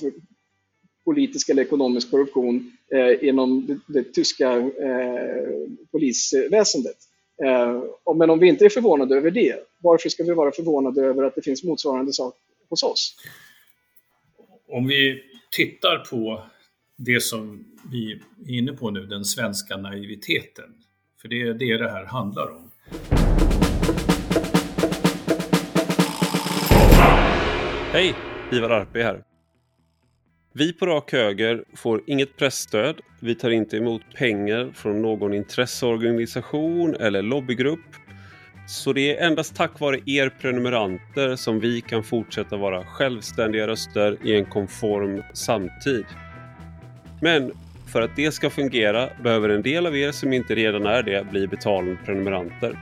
politisk 1.04 1.48
eller 1.48 1.62
ekonomisk 1.62 2.10
korruption 2.10 2.72
eh, 2.92 3.28
inom 3.28 3.66
det, 3.66 4.00
det 4.00 4.12
tyska 4.12 4.56
eh, 4.58 5.68
polisväsendet. 5.92 6.96
Eh, 7.44 7.82
men 8.16 8.30
om 8.30 8.38
vi 8.38 8.48
inte 8.48 8.64
är 8.64 8.68
förvånade 8.68 9.16
över 9.16 9.30
det, 9.30 9.56
varför 9.78 10.08
ska 10.08 10.24
vi 10.24 10.34
vara 10.34 10.52
förvånade 10.52 11.02
över 11.02 11.24
att 11.24 11.34
det 11.34 11.42
finns 11.42 11.64
motsvarande 11.64 12.12
sak 12.12 12.34
hos 12.68 12.82
oss? 12.82 13.16
Om 14.68 14.86
vi 14.86 15.22
tittar 15.50 15.98
på 15.98 16.42
det 16.96 17.20
som 17.20 17.64
vi 17.92 18.12
är 18.12 18.20
inne 18.58 18.72
på 18.72 18.90
nu, 18.90 19.06
den 19.06 19.24
svenska 19.24 19.76
naiviteten. 19.76 20.74
För 21.22 21.28
det 21.28 21.42
är 21.42 21.54
det 21.54 21.78
det 21.78 21.90
här 21.90 22.04
handlar 22.04 22.50
om. 22.50 22.70
Hej! 27.92 28.14
Ivar 28.52 28.70
Arpe 28.70 29.02
här. 29.02 29.22
Vi 30.52 30.72
på 30.72 30.86
Rak 30.86 31.12
Höger 31.12 31.64
får 31.76 32.02
inget 32.06 32.36
pressstöd. 32.36 33.00
Vi 33.20 33.34
tar 33.34 33.50
inte 33.50 33.76
emot 33.76 34.02
pengar 34.14 34.72
från 34.74 35.02
någon 35.02 35.34
intresseorganisation 35.34 36.94
eller 36.94 37.22
lobbygrupp. 37.22 37.80
Så 38.68 38.92
det 38.92 39.16
är 39.16 39.26
endast 39.26 39.56
tack 39.56 39.80
vare 39.80 40.00
er 40.06 40.28
prenumeranter 40.28 41.36
som 41.36 41.60
vi 41.60 41.80
kan 41.80 42.04
fortsätta 42.04 42.56
vara 42.56 42.84
självständiga 42.84 43.66
röster 43.66 44.18
i 44.24 44.36
en 44.36 44.44
konform 44.44 45.22
samtid. 45.32 46.04
Men 47.20 47.52
för 47.92 48.02
att 48.02 48.16
det 48.16 48.32
ska 48.32 48.50
fungera 48.50 49.08
behöver 49.22 49.48
en 49.48 49.62
del 49.62 49.86
av 49.86 49.96
er 49.96 50.12
som 50.12 50.32
inte 50.32 50.54
redan 50.54 50.86
är 50.86 51.02
det 51.02 51.30
bli 51.30 51.46
betalande 51.46 51.96
prenumeranter. 52.04 52.78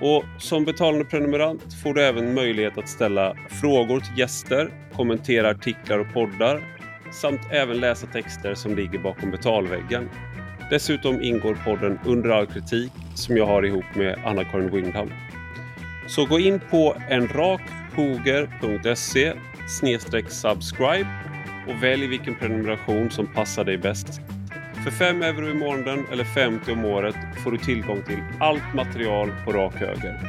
Och 0.00 0.24
som 0.38 0.64
betalande 0.64 1.04
prenumerant 1.04 1.74
får 1.82 1.94
du 1.94 2.02
även 2.02 2.34
möjlighet 2.34 2.78
att 2.78 2.88
ställa 2.88 3.36
frågor 3.60 4.00
till 4.00 4.18
gäster, 4.18 4.70
kommentera 4.92 5.50
artiklar 5.50 5.98
och 5.98 6.12
poddar 6.12 6.62
samt 7.12 7.40
även 7.50 7.80
läsa 7.80 8.06
texter 8.06 8.54
som 8.54 8.76
ligger 8.76 8.98
bakom 8.98 9.30
betalväggen. 9.30 10.08
Dessutom 10.70 11.22
ingår 11.22 11.58
podden 11.64 11.98
Under 12.04 12.30
all 12.30 12.46
kritik 12.46 12.92
som 13.14 13.36
jag 13.36 13.46
har 13.46 13.66
ihop 13.66 13.94
med 13.94 14.18
Anna-Karin 14.24 14.70
Windham. 14.70 15.10
Så 16.08 16.26
gå 16.26 16.38
in 16.38 16.60
på 16.70 16.96
enrakhoger.se 17.10 19.32
subscribe 20.28 21.06
och 21.68 21.82
välj 21.82 22.06
vilken 22.06 22.34
prenumeration 22.34 23.10
som 23.10 23.26
passar 23.26 23.64
dig 23.64 23.78
bäst. 23.78 24.20
För 24.84 24.90
5 24.90 25.22
euro 25.22 25.48
i 25.50 25.54
månaden 25.54 26.04
eller 26.12 26.24
50 26.24 26.72
om 26.72 26.84
året 26.84 27.16
får 27.44 27.50
du 27.50 27.58
tillgång 27.58 28.02
till 28.02 28.22
allt 28.40 28.74
material 28.74 29.30
på 29.44 29.52
rak 29.52 29.74
höger. 29.74 30.20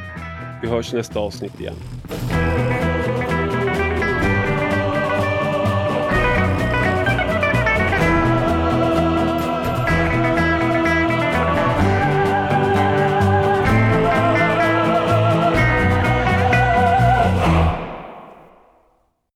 Vi 0.62 0.68
hörs 0.68 0.92
nästa 0.92 1.20
avsnitt 1.20 1.60
igen. 1.60 1.76